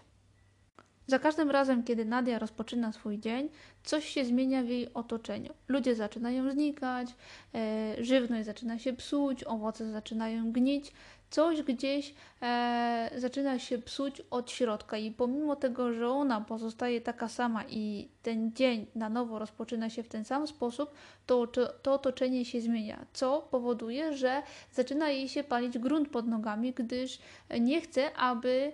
Za 1.06 1.18
każdym 1.18 1.50
razem, 1.50 1.82
kiedy 1.82 2.04
Nadia 2.04 2.38
rozpoczyna 2.38 2.92
swój 2.92 3.18
dzień, 3.18 3.48
coś 3.84 4.08
się 4.08 4.24
zmienia 4.24 4.62
w 4.62 4.68
jej 4.68 4.94
otoczeniu. 4.94 5.54
Ludzie 5.68 5.94
zaczynają 5.94 6.50
znikać, 6.50 7.08
e, 7.54 8.04
żywność 8.04 8.46
zaczyna 8.46 8.78
się 8.78 8.92
psuć, 8.92 9.44
owoce 9.44 9.92
zaczynają 9.92 10.52
gnić, 10.52 10.92
coś 11.30 11.62
gdzieś 11.62 12.14
e, 12.42 13.10
zaczyna 13.16 13.58
się 13.58 13.78
psuć 13.78 14.22
od 14.30 14.50
środka 14.50 14.96
i 14.96 15.10
pomimo 15.10 15.56
tego, 15.56 15.92
że 15.92 16.08
ona 16.08 16.40
pozostaje 16.40 17.00
taka 17.00 17.28
sama 17.28 17.64
i 17.68 18.08
ten 18.22 18.52
dzień 18.52 18.86
na 18.94 19.08
nowo 19.08 19.38
rozpoczyna 19.38 19.90
się 19.90 20.02
w 20.02 20.08
ten 20.08 20.24
sam 20.24 20.46
sposób, 20.46 20.90
to, 21.26 21.46
to 21.82 21.92
otoczenie 21.92 22.44
się 22.44 22.60
zmienia, 22.60 23.06
co 23.12 23.48
powoduje, 23.50 24.12
że 24.12 24.42
zaczyna 24.72 25.08
jej 25.10 25.28
się 25.28 25.44
palić 25.44 25.78
grunt 25.78 26.08
pod 26.08 26.26
nogami, 26.26 26.72
gdyż 26.72 27.18
nie 27.60 27.80
chce, 27.80 28.14
aby 28.14 28.72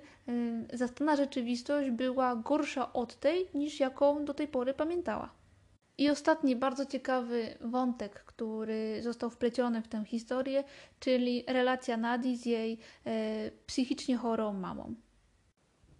y, 0.73 0.77
zastana 0.77 1.17
rzeczywistość 1.17 1.91
była 1.91 2.37
gorsza 2.37 2.93
od 2.93 3.15
tej, 3.15 3.49
niż 3.55 3.81
jaką 3.81 4.25
do 4.25 4.35
tej 4.35 4.49
pory 4.49 4.75
pamiętała. 4.75 5.44
I 5.99 6.11
ostatni 6.11 6.57
bardzo 6.57 6.87
ciekawy 6.87 7.55
wątek, 7.61 8.25
który 8.25 9.03
został 9.03 9.31
wpleciony 9.31 9.83
w 9.83 9.89
tę 9.89 10.05
historię, 10.05 10.65
czyli 11.01 11.45
relacja 11.47 11.97
Nadi 11.97 12.37
z 12.37 12.47
jej 12.47 12.79
e, 13.05 13.51
psychicznie 13.67 14.17
chorą 14.17 14.53
mamą. 14.53 14.95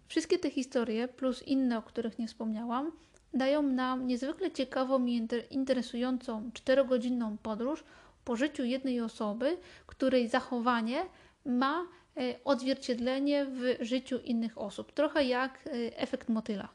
Wszystkie 0.07 0.39
te 0.39 0.49
historie, 0.49 1.07
plus 1.07 1.43
inne, 1.43 1.77
o 1.77 1.81
których 1.81 2.19
nie 2.19 2.27
wspomniałam, 2.27 2.91
dają 3.33 3.63
nam 3.63 4.07
niezwykle 4.07 4.51
ciekawą 4.51 5.05
i 5.05 5.27
interesującą 5.49 6.51
czterogodzinną 6.53 7.37
podróż 7.37 7.83
po 8.25 8.35
życiu 8.35 8.63
jednej 8.63 9.01
osoby, 9.01 9.57
której 9.87 10.27
zachowanie 10.27 11.05
ma 11.45 11.87
e, 12.17 12.35
odzwierciedlenie 12.43 13.45
w 13.45 13.75
życiu 13.79 14.19
innych 14.19 14.57
osób. 14.57 14.91
Trochę 14.91 15.23
jak 15.23 15.67
e, 15.67 15.71
efekt 15.97 16.29
motyla 16.29 16.69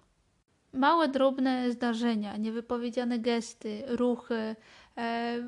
małe, 0.72 1.08
drobne 1.08 1.72
zdarzenia, 1.72 2.36
niewypowiedziane 2.36 3.18
gesty, 3.18 3.82
ruchy, 3.86 4.56
e, 4.96 5.38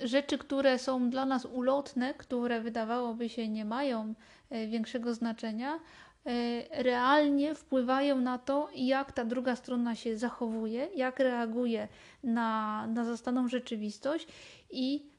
rzeczy, 0.00 0.38
które 0.38 0.78
są 0.78 1.10
dla 1.10 1.26
nas 1.26 1.44
ulotne, 1.44 2.14
które 2.14 2.60
wydawałoby 2.60 3.28
się 3.28 3.48
nie 3.48 3.64
mają 3.64 4.14
e, 4.50 4.66
większego 4.66 5.14
znaczenia, 5.14 5.74
e, 5.74 6.82
realnie 6.82 7.54
wpływają 7.54 8.20
na 8.20 8.38
to, 8.38 8.68
jak 8.74 9.12
ta 9.12 9.24
druga 9.24 9.56
strona 9.56 9.94
się 9.94 10.16
zachowuje, 10.16 10.88
jak 10.94 11.18
reaguje 11.18 11.88
na, 12.24 12.86
na 12.86 13.04
zastaną 13.04 13.48
rzeczywistość 13.48 14.26
i 14.70 15.10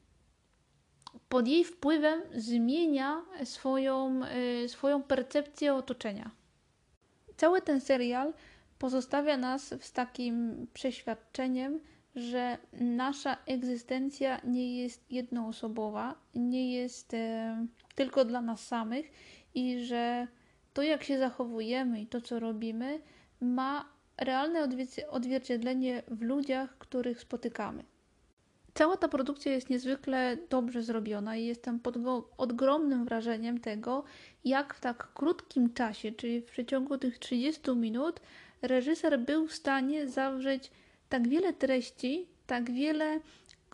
pod 1.29 1.47
jej 1.47 1.63
wpływem 1.63 2.21
zmienia 2.35 3.21
swoją, 3.43 4.21
e, 4.25 4.69
swoją 4.69 5.03
percepcję 5.03 5.73
otoczenia. 5.73 6.31
Cały 7.37 7.61
ten 7.61 7.81
serial 7.81 8.33
pozostawia 8.81 9.37
nas 9.37 9.73
z 9.79 9.91
takim 9.91 10.67
przeświadczeniem, 10.73 11.79
że 12.15 12.57
nasza 12.73 13.37
egzystencja 13.45 14.41
nie 14.43 14.81
jest 14.81 15.11
jednoosobowa, 15.11 16.15
nie 16.35 16.73
jest 16.73 17.13
e, 17.13 17.65
tylko 17.95 18.25
dla 18.25 18.41
nas 18.41 18.67
samych 18.67 19.11
i 19.55 19.79
że 19.79 20.27
to, 20.73 20.83
jak 20.83 21.03
się 21.03 21.19
zachowujemy 21.19 22.01
i 22.01 22.07
to, 22.07 22.21
co 22.21 22.39
robimy, 22.39 22.99
ma 23.41 23.85
realne 24.17 24.67
odzwierciedlenie 25.09 26.03
w 26.07 26.21
ludziach, 26.21 26.77
których 26.77 27.19
spotykamy. 27.19 27.83
Cała 28.73 28.97
ta 28.97 29.07
produkcja 29.07 29.51
jest 29.51 29.69
niezwykle 29.69 30.37
dobrze 30.49 30.83
zrobiona 30.83 31.35
i 31.35 31.45
jestem 31.45 31.79
pod 31.79 31.97
ogromnym 32.37 33.05
wrażeniem 33.05 33.59
tego, 33.59 34.03
jak 34.45 34.73
w 34.73 34.79
tak 34.79 35.13
krótkim 35.13 35.73
czasie, 35.73 36.11
czyli 36.11 36.41
w 36.41 36.45
przeciągu 36.45 36.97
tych 36.97 37.19
30 37.19 37.71
minut, 37.75 38.19
reżyser 38.61 39.19
był 39.19 39.47
w 39.47 39.53
stanie 39.53 40.07
zawrzeć 40.07 40.71
tak 41.09 41.27
wiele 41.27 41.53
treści, 41.53 42.27
tak 42.47 42.71
wiele 42.71 43.19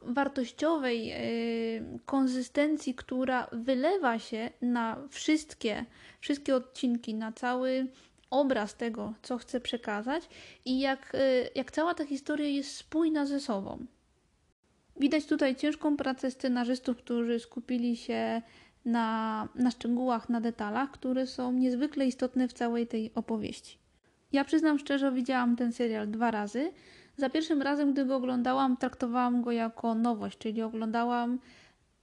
wartościowej 0.02 1.08
yy, 1.08 2.00
konsystencji, 2.06 2.96
która 2.96 3.48
wylewa 3.52 4.20
się 4.20 4.50
na 4.62 5.08
wszystkie, 5.10 5.86
wszystkie 6.20 6.56
odcinki, 6.56 7.14
na 7.14 7.32
cały 7.32 7.88
obraz 8.30 8.76
tego, 8.76 9.14
co 9.22 9.38
chce 9.38 9.60
przekazać 9.60 10.30
i 10.66 10.80
jak, 10.80 11.12
yy, 11.14 11.50
jak 11.56 11.72
cała 11.72 11.94
ta 11.94 12.06
historia 12.06 12.48
jest 12.48 12.76
spójna 12.76 13.26
ze 13.26 13.40
sobą. 13.40 13.86
Widać 15.00 15.26
tutaj 15.26 15.56
ciężką 15.56 15.98
pracę 15.98 16.32
scenarzystów, 16.32 16.98
którzy 16.98 17.40
skupili 17.40 17.98
się 17.98 18.42
na, 18.86 19.48
na 19.56 19.72
szczegółach, 19.72 20.30
na 20.30 20.42
detalach, 20.42 20.92
które 20.92 21.28
są 21.28 21.52
niezwykle 21.52 22.06
istotne 22.06 22.48
w 22.48 22.54
całej 22.54 22.88
tej 22.88 23.12
opowieści. 23.16 23.78
Ja 24.32 24.44
przyznam 24.44 24.80
szczerze, 24.80 25.12
widziałam 25.12 25.56
ten 25.56 25.74
serial 25.74 26.12
dwa 26.12 26.32
razy. 26.32 26.72
Za 27.18 27.30
pierwszym 27.30 27.62
razem, 27.62 27.94
gdy 27.94 28.06
go 28.06 28.16
oglądałam, 28.16 28.78
traktowałam 28.78 29.42
go 29.42 29.52
jako 29.52 29.96
nowość, 29.96 30.38
czyli 30.38 30.62
oglądałam 30.62 31.40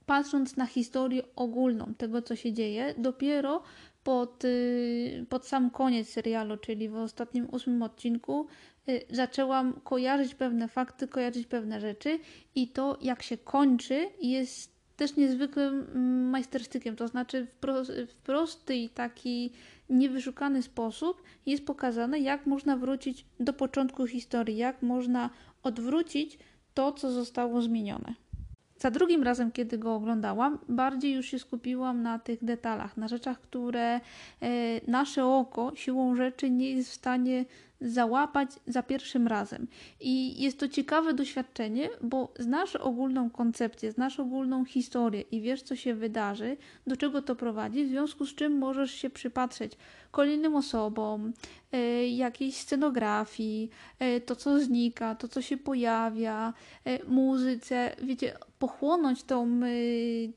patrząc 0.05 0.57
na 0.57 0.65
historię 0.65 1.23
ogólną 1.35 1.93
tego, 1.97 2.21
co 2.21 2.35
się 2.35 2.53
dzieje. 2.53 2.93
Dopiero 2.97 3.63
pod, 4.03 4.45
y, 4.45 5.25
pod 5.29 5.47
sam 5.47 5.69
koniec 5.69 6.09
serialu, 6.09 6.57
czyli 6.57 6.89
w 6.89 6.95
ostatnim 6.95 7.47
ósmym 7.51 7.83
odcinku, 7.83 8.47
y, 8.89 9.01
zaczęłam 9.09 9.73
kojarzyć 9.83 10.35
pewne 10.35 10.67
fakty, 10.67 11.07
kojarzyć 11.07 11.47
pewne 11.47 11.79
rzeczy 11.81 12.19
i 12.55 12.67
to, 12.67 12.97
jak 13.01 13.23
się 13.23 13.37
kończy, 13.37 14.07
jest 14.21 14.75
też 14.97 15.15
niezwykłym 15.15 15.73
mm, 15.79 16.29
majstersztykiem. 16.29 16.95
To 16.95 17.07
znaczy, 17.07 17.47
w 18.07 18.15
prosty 18.15 18.75
i 18.75 18.89
taki 18.89 19.51
niewyszukany 19.89 20.63
sposób 20.63 21.23
jest 21.45 21.65
pokazane, 21.65 22.19
jak 22.19 22.45
można 22.45 22.77
wrócić 22.77 23.25
do 23.39 23.53
początku 23.53 24.07
historii, 24.07 24.57
jak 24.57 24.81
można 24.81 25.29
odwrócić 25.63 26.39
to, 26.73 26.91
co 26.91 27.11
zostało 27.11 27.61
zmienione. 27.61 28.15
Za 28.77 28.91
drugim 28.91 29.23
razem, 29.23 29.51
kiedy 29.51 29.77
go 29.77 29.95
oglądałam, 29.95 30.59
bardziej 30.69 31.13
już 31.13 31.25
się 31.25 31.39
skupiłam 31.39 32.01
na 32.01 32.19
tych 32.19 32.43
detalach, 32.43 32.97
na 32.97 33.07
rzeczach, 33.07 33.41
które 33.41 33.95
e, 33.95 34.01
nasze 34.87 35.25
oko 35.25 35.71
siłą 35.75 36.15
rzeczy 36.15 36.49
nie 36.49 36.71
jest 36.71 36.89
w 36.89 36.93
stanie 36.93 37.45
załapać 37.81 38.49
za 38.67 38.83
pierwszym 38.83 39.27
razem. 39.27 39.67
I 39.99 40.41
jest 40.41 40.59
to 40.59 40.67
ciekawe 40.67 41.13
doświadczenie, 41.13 41.89
bo 42.01 42.33
znasz 42.39 42.75
ogólną 42.75 43.29
koncepcję, 43.29 43.91
znasz 43.91 44.19
ogólną 44.19 44.65
historię 44.65 45.21
i 45.21 45.41
wiesz, 45.41 45.61
co 45.61 45.75
się 45.75 45.95
wydarzy, 45.95 46.57
do 46.87 46.97
czego 46.97 47.21
to 47.21 47.35
prowadzi, 47.35 47.85
w 47.85 47.89
związku 47.89 48.25
z 48.25 48.35
czym 48.35 48.57
możesz 48.57 48.91
się 48.91 49.09
przypatrzeć 49.09 49.77
kolejnym 50.11 50.55
osobom, 50.55 51.33
y, 51.73 52.07
jakiejś 52.07 52.55
scenografii, 52.55 53.69
y, 54.17 54.21
to, 54.21 54.35
co 54.35 54.59
znika, 54.59 55.15
to, 55.15 55.27
co 55.27 55.41
się 55.41 55.57
pojawia, 55.57 56.53
y, 56.87 56.99
muzyce, 57.07 57.95
wiecie, 58.03 58.37
pochłonąć 58.59 59.23
tą, 59.23 59.59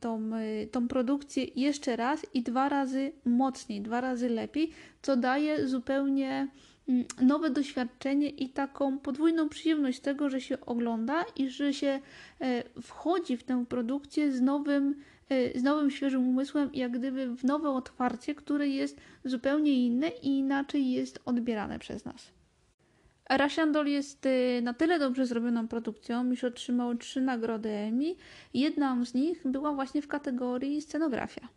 tą, 0.01 0.31
tą 0.73 0.89
produkcję 0.89 1.45
jeszcze 1.45 1.97
raz 1.97 2.27
i 2.35 2.43
dwa 2.43 2.69
razy 2.69 3.13
mocniej, 3.25 3.81
dwa 3.81 4.01
razy 4.01 4.29
lepiej, 4.29 4.71
co 5.03 5.17
daje 5.17 5.69
zupełnie 5.69 6.49
nowe 7.21 7.51
doświadczenie 7.51 8.29
i 8.29 8.49
taką 8.49 8.99
podwójną 8.99 9.49
przyjemność 9.49 10.01
tego, 10.01 10.31
że 10.31 10.41
się 10.41 10.61
ogląda 10.61 11.25
i 11.37 11.51
że 11.51 11.75
się 11.75 12.01
e, 12.41 12.81
wchodzi 12.83 13.37
w 13.37 13.45
tę 13.45 13.65
produkcję 13.69 14.33
z 14.33 14.41
nowym, 14.41 14.95
e, 15.29 15.59
z 15.59 15.63
nowym 15.63 15.91
świeżym 15.91 16.29
umysłem, 16.29 16.71
jak 16.75 16.93
gdyby 16.99 17.37
w 17.37 17.45
nowe 17.45 17.71
otwarcie, 17.71 18.35
które 18.35 18.69
jest 18.69 19.01
zupełnie 19.25 19.87
inne 19.87 20.09
i 20.09 20.39
inaczej 20.39 20.91
jest 20.91 21.21
odbierane 21.25 21.79
przez 21.79 22.05
nas. 22.05 22.33
Russian 23.31 23.73
Doll 23.73 23.87
jest 23.87 24.27
e, 24.27 24.63
na 24.63 24.75
tyle 24.75 24.99
dobrze 24.99 25.27
zrobioną 25.27 25.69
produkcją, 25.69 26.33
iż 26.33 26.45
otrzymał 26.45 26.95
trzy 26.95 27.21
nagrody 27.21 27.71
Emmy. 27.71 28.15
Jedna 28.55 29.05
z 29.05 29.15
nich 29.15 29.43
była 29.45 29.73
właśnie 29.73 30.03
w 30.03 30.09
kategorii 30.09 30.83
scenografia. 30.83 31.49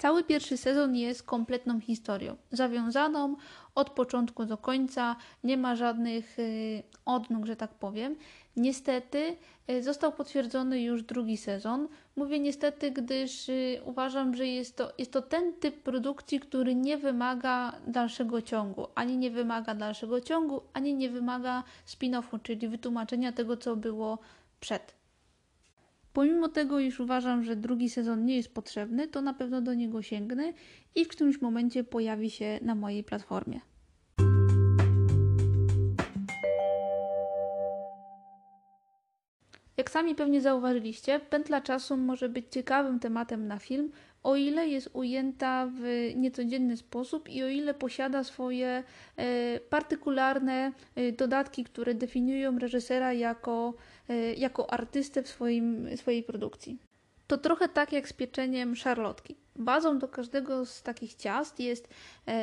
Cały 0.00 0.24
pierwszy 0.24 0.56
sezon 0.56 0.96
jest 0.96 1.22
kompletną 1.22 1.80
historią, 1.80 2.36
zawiązaną 2.50 3.36
od 3.80 3.90
początku 3.90 4.44
do 4.44 4.58
końca, 4.58 5.16
nie 5.44 5.56
ma 5.56 5.76
żadnych 5.76 6.38
y, 6.38 6.82
odnóg, 7.04 7.46
że 7.46 7.56
tak 7.56 7.74
powiem. 7.74 8.16
Niestety 8.56 9.36
y, 9.70 9.82
został 9.82 10.12
potwierdzony 10.12 10.82
już 10.82 11.02
drugi 11.02 11.36
sezon. 11.36 11.88
Mówię 12.16 12.40
niestety, 12.40 12.90
gdyż 12.90 13.48
y, 13.48 13.80
uważam, 13.84 14.34
że 14.34 14.46
jest 14.46 14.76
to, 14.76 14.92
jest 14.98 15.12
to 15.12 15.22
ten 15.22 15.52
typ 15.52 15.82
produkcji, 15.82 16.40
który 16.40 16.74
nie 16.74 16.96
wymaga 16.98 17.72
dalszego 17.86 18.42
ciągu. 18.42 18.86
Ani 18.94 19.16
nie 19.16 19.30
wymaga 19.30 19.74
dalszego 19.74 20.20
ciągu, 20.20 20.60
ani 20.72 20.94
nie 20.94 21.10
wymaga 21.10 21.64
spin-offu, 21.86 22.42
czyli 22.42 22.68
wytłumaczenia 22.68 23.32
tego, 23.32 23.56
co 23.56 23.76
było 23.76 24.18
przed. 24.60 25.00
Pomimo 26.12 26.48
tego, 26.48 26.80
iż 26.80 27.00
uważam, 27.00 27.44
że 27.44 27.56
drugi 27.56 27.90
sezon 27.90 28.24
nie 28.24 28.36
jest 28.36 28.54
potrzebny, 28.54 29.08
to 29.08 29.22
na 29.22 29.34
pewno 29.34 29.60
do 29.60 29.74
niego 29.74 30.02
sięgnę 30.02 30.52
i 30.94 31.04
w 31.04 31.08
którymś 31.08 31.40
momencie 31.40 31.84
pojawi 31.84 32.30
się 32.30 32.58
na 32.62 32.74
mojej 32.74 33.04
platformie. 33.04 33.60
Jak 39.80 39.90
sami 39.90 40.14
pewnie 40.14 40.40
zauważyliście, 40.40 41.20
pętla 41.20 41.60
czasu 41.60 41.96
może 41.96 42.28
być 42.28 42.46
ciekawym 42.50 42.98
tematem 42.98 43.46
na 43.46 43.58
film, 43.58 43.92
o 44.22 44.36
ile 44.36 44.68
jest 44.68 44.90
ujęta 44.92 45.70
w 45.74 46.12
niecodzienny 46.16 46.76
sposób 46.76 47.28
i 47.28 47.42
o 47.42 47.48
ile 47.48 47.74
posiada 47.74 48.24
swoje 48.24 48.82
e, 49.16 49.60
partykularne 49.60 50.72
e, 50.94 51.12
dodatki, 51.12 51.64
które 51.64 51.94
definiują 51.94 52.58
reżysera 52.58 53.12
jako, 53.12 53.74
e, 54.08 54.34
jako 54.34 54.72
artystę 54.72 55.22
w 55.22 55.28
swoim, 55.28 55.96
swojej 55.96 56.22
produkcji. 56.22 56.78
To 57.26 57.38
trochę 57.38 57.68
tak 57.68 57.92
jak 57.92 58.08
z 58.08 58.12
pieczeniem 58.12 58.76
szarlotki. 58.76 59.36
Bazą 59.56 59.98
do 59.98 60.08
każdego 60.08 60.66
z 60.66 60.82
takich 60.82 61.14
ciast 61.14 61.60
jest, 61.60 61.88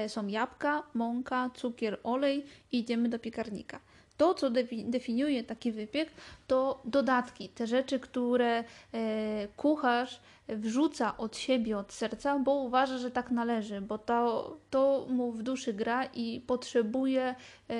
są 0.07 0.27
jabłka, 0.27 0.83
mąka, 0.93 1.49
cukier, 1.55 1.99
olej 2.03 2.45
i 2.71 2.79
idziemy 2.79 3.09
do 3.09 3.19
piekarnika. 3.19 3.79
To, 4.17 4.33
co 4.33 4.49
definiuje 4.85 5.43
taki 5.43 5.71
wypiek, 5.71 6.09
to 6.47 6.81
dodatki, 6.85 7.49
te 7.49 7.67
rzeczy, 7.67 7.99
które 7.99 8.63
e, 8.93 9.47
kucharz 9.57 10.19
wrzuca 10.47 11.17
od 11.17 11.37
siebie, 11.37 11.77
od 11.77 11.93
serca, 11.93 12.39
bo 12.39 12.53
uważa, 12.53 12.97
że 12.97 13.11
tak 13.11 13.31
należy, 13.31 13.81
bo 13.81 13.97
to, 13.97 14.57
to 14.69 15.05
mu 15.09 15.31
w 15.31 15.43
duszy 15.43 15.73
gra 15.73 16.05
i 16.05 16.41
potrzebuje 16.47 17.35
e, 17.69 17.75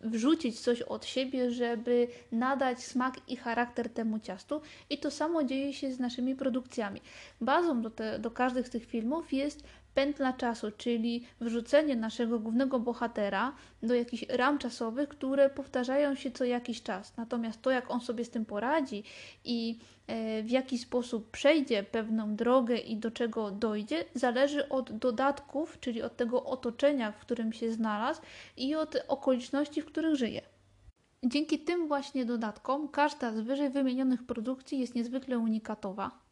wrzucić 0.00 0.60
coś 0.60 0.82
od 0.82 1.06
siebie, 1.06 1.50
żeby 1.50 2.08
nadać 2.32 2.84
smak 2.84 3.14
i 3.28 3.36
charakter 3.36 3.88
temu 3.90 4.18
ciastu. 4.18 4.60
I 4.90 4.98
to 4.98 5.10
samo 5.10 5.44
dzieje 5.44 5.74
się 5.74 5.92
z 5.92 5.98
naszymi 5.98 6.34
produkcjami. 6.34 7.00
Bazą 7.40 7.82
do, 7.82 7.90
te, 7.90 8.18
do 8.18 8.30
każdych 8.30 8.68
z 8.68 8.70
tych 8.70 8.86
filmów 8.86 9.32
jest 9.32 9.62
pętla 9.98 10.32
czasu, 10.32 10.70
czyli 10.76 11.26
wrzucenie 11.40 11.96
naszego 11.96 12.38
głównego 12.38 12.80
bohatera 12.80 13.52
do 13.82 13.94
jakichś 13.94 14.24
ram 14.28 14.58
czasowych, 14.58 15.08
które 15.08 15.50
powtarzają 15.50 16.14
się 16.14 16.30
co 16.30 16.44
jakiś 16.44 16.82
czas. 16.82 17.16
Natomiast 17.16 17.62
to, 17.62 17.70
jak 17.70 17.90
on 17.90 18.00
sobie 18.00 18.24
z 18.24 18.30
tym 18.30 18.44
poradzi 18.44 19.04
i 19.44 19.78
e, 20.06 20.42
w 20.42 20.50
jaki 20.50 20.78
sposób 20.78 21.30
przejdzie 21.30 21.82
pewną 21.82 22.36
drogę 22.36 22.76
i 22.76 22.96
do 22.96 23.10
czego 23.10 23.50
dojdzie, 23.50 24.04
zależy 24.14 24.68
od 24.68 24.92
dodatków, 24.92 25.80
czyli 25.80 26.02
od 26.02 26.16
tego 26.16 26.44
otoczenia, 26.44 27.12
w 27.12 27.18
którym 27.18 27.52
się 27.52 27.72
znalazł 27.72 28.20
i 28.56 28.74
od 28.74 28.96
okoliczności, 29.08 29.82
w 29.82 29.86
których 29.86 30.16
żyje. 30.16 30.42
Dzięki 31.24 31.58
tym 31.58 31.88
właśnie 31.88 32.24
dodatkom 32.24 32.88
każda 32.88 33.32
z 33.32 33.40
wyżej 33.40 33.70
wymienionych 33.70 34.26
produkcji 34.26 34.78
jest 34.78 34.94
niezwykle 34.94 35.38
unikatowa. 35.38 36.27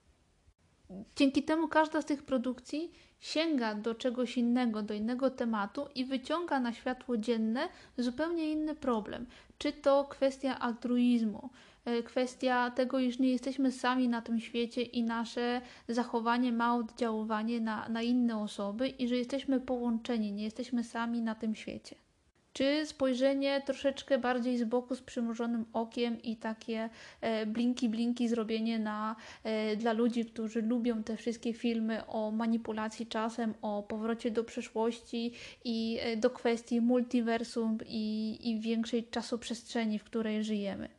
Dzięki 1.16 1.42
temu 1.42 1.68
każda 1.68 2.02
z 2.02 2.04
tych 2.04 2.22
produkcji 2.22 2.92
sięga 3.20 3.74
do 3.74 3.94
czegoś 3.94 4.38
innego, 4.38 4.82
do 4.82 4.94
innego 4.94 5.30
tematu 5.30 5.86
i 5.94 6.04
wyciąga 6.04 6.60
na 6.60 6.72
światło 6.72 7.16
dzienne 7.16 7.68
zupełnie 7.98 8.52
inny 8.52 8.74
problem. 8.74 9.26
Czy 9.58 9.72
to 9.72 10.04
kwestia 10.04 10.58
altruizmu, 10.58 11.50
e, 11.84 12.02
kwestia 12.02 12.70
tego, 12.70 12.98
iż 12.98 13.18
nie 13.18 13.30
jesteśmy 13.30 13.72
sami 13.72 14.08
na 14.08 14.22
tym 14.22 14.40
świecie 14.40 14.82
i 14.82 15.02
nasze 15.02 15.60
zachowanie 15.88 16.52
ma 16.52 16.76
oddziaływanie 16.76 17.60
na, 17.60 17.88
na 17.88 18.02
inne 18.02 18.38
osoby 18.38 18.88
i 18.88 19.08
że 19.08 19.16
jesteśmy 19.16 19.60
połączeni, 19.60 20.32
nie 20.32 20.44
jesteśmy 20.44 20.84
sami 20.84 21.22
na 21.22 21.34
tym 21.34 21.54
świecie 21.54 22.05
czy 22.56 22.86
spojrzenie 22.86 23.62
troszeczkę 23.66 24.18
bardziej 24.18 24.58
z 24.58 24.64
boku 24.64 24.94
z 24.94 25.02
przymrużonym 25.02 25.64
okiem 25.72 26.22
i 26.22 26.36
takie 26.36 26.88
e, 27.20 27.46
blinki, 27.46 27.88
blinki 27.88 28.28
zrobienie 28.28 28.78
na, 28.78 29.16
e, 29.44 29.76
dla 29.76 29.92
ludzi, 29.92 30.24
którzy 30.24 30.62
lubią 30.62 31.02
te 31.02 31.16
wszystkie 31.16 31.54
filmy 31.54 32.06
o 32.06 32.30
manipulacji 32.30 33.06
czasem, 33.06 33.54
o 33.62 33.82
powrocie 33.82 34.30
do 34.30 34.44
przeszłości 34.44 35.32
i 35.64 35.98
e, 36.00 36.16
do 36.16 36.30
kwestii 36.30 36.80
multiversum 36.80 37.78
i, 37.86 38.38
i 38.42 38.60
większej 38.60 39.04
czasoprzestrzeni, 39.04 39.98
w 39.98 40.04
której 40.04 40.44
żyjemy. 40.44 40.95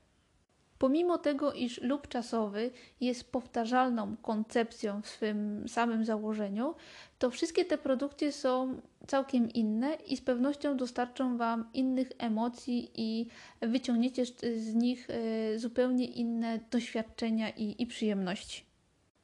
Pomimo 0.80 1.18
tego, 1.18 1.54
iż 1.54 1.82
lub 1.82 2.08
czasowy 2.08 2.72
jest 3.02 3.32
powtarzalną 3.32 4.16
koncepcją 4.22 5.02
w 5.02 5.08
swym 5.08 5.68
samym 5.68 6.06
założeniu, 6.06 6.76
to 7.20 7.30
wszystkie 7.32 7.66
te 7.66 7.78
produkcje 7.78 8.32
są 8.32 8.82
całkiem 9.08 9.50
inne 9.50 9.94
i 10.08 10.18
z 10.18 10.22
pewnością 10.22 10.78
dostarczą 10.78 11.38
Wam 11.38 11.70
innych 11.74 12.10
emocji 12.18 12.92
i 12.96 13.28
wyciągniecie 13.62 14.26
z 14.58 14.76
nich 14.76 15.08
e, 15.10 15.60
zupełnie 15.60 16.06
inne 16.06 16.60
doświadczenia 16.72 17.50
i, 17.50 17.76
i 17.82 17.88
przyjemności. 17.88 18.68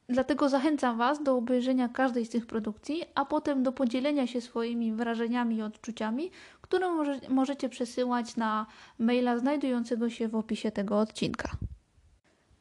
Dlatego 0.08 0.48
zachęcam 0.48 0.98
Was 0.98 1.22
do 1.22 1.36
obejrzenia 1.36 1.88
każdej 1.88 2.26
z 2.26 2.30
tych 2.30 2.46
produkcji, 2.46 3.02
a 3.14 3.24
potem 3.24 3.62
do 3.62 3.72
podzielenia 3.72 4.26
się 4.26 4.40
swoimi 4.40 4.92
wrażeniami 4.92 5.56
i 5.56 5.62
odczuciami, 5.62 6.30
które 6.64 6.90
może, 6.90 7.20
możecie 7.28 7.68
przesyłać 7.68 8.36
na 8.36 8.66
maila 8.98 9.38
znajdującego 9.38 10.10
się 10.10 10.28
w 10.28 10.34
opisie 10.34 10.70
tego 10.70 10.98
odcinka. 10.98 11.50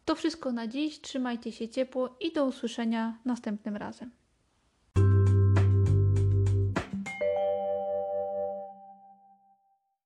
To 0.05 0.15
wszystko 0.15 0.51
na 0.51 0.67
dziś. 0.67 1.01
Trzymajcie 1.01 1.51
się 1.51 1.69
ciepło 1.69 2.15
i 2.19 2.33
do 2.33 2.45
usłyszenia 2.45 3.17
następnym 3.25 3.75
razem. 3.75 4.11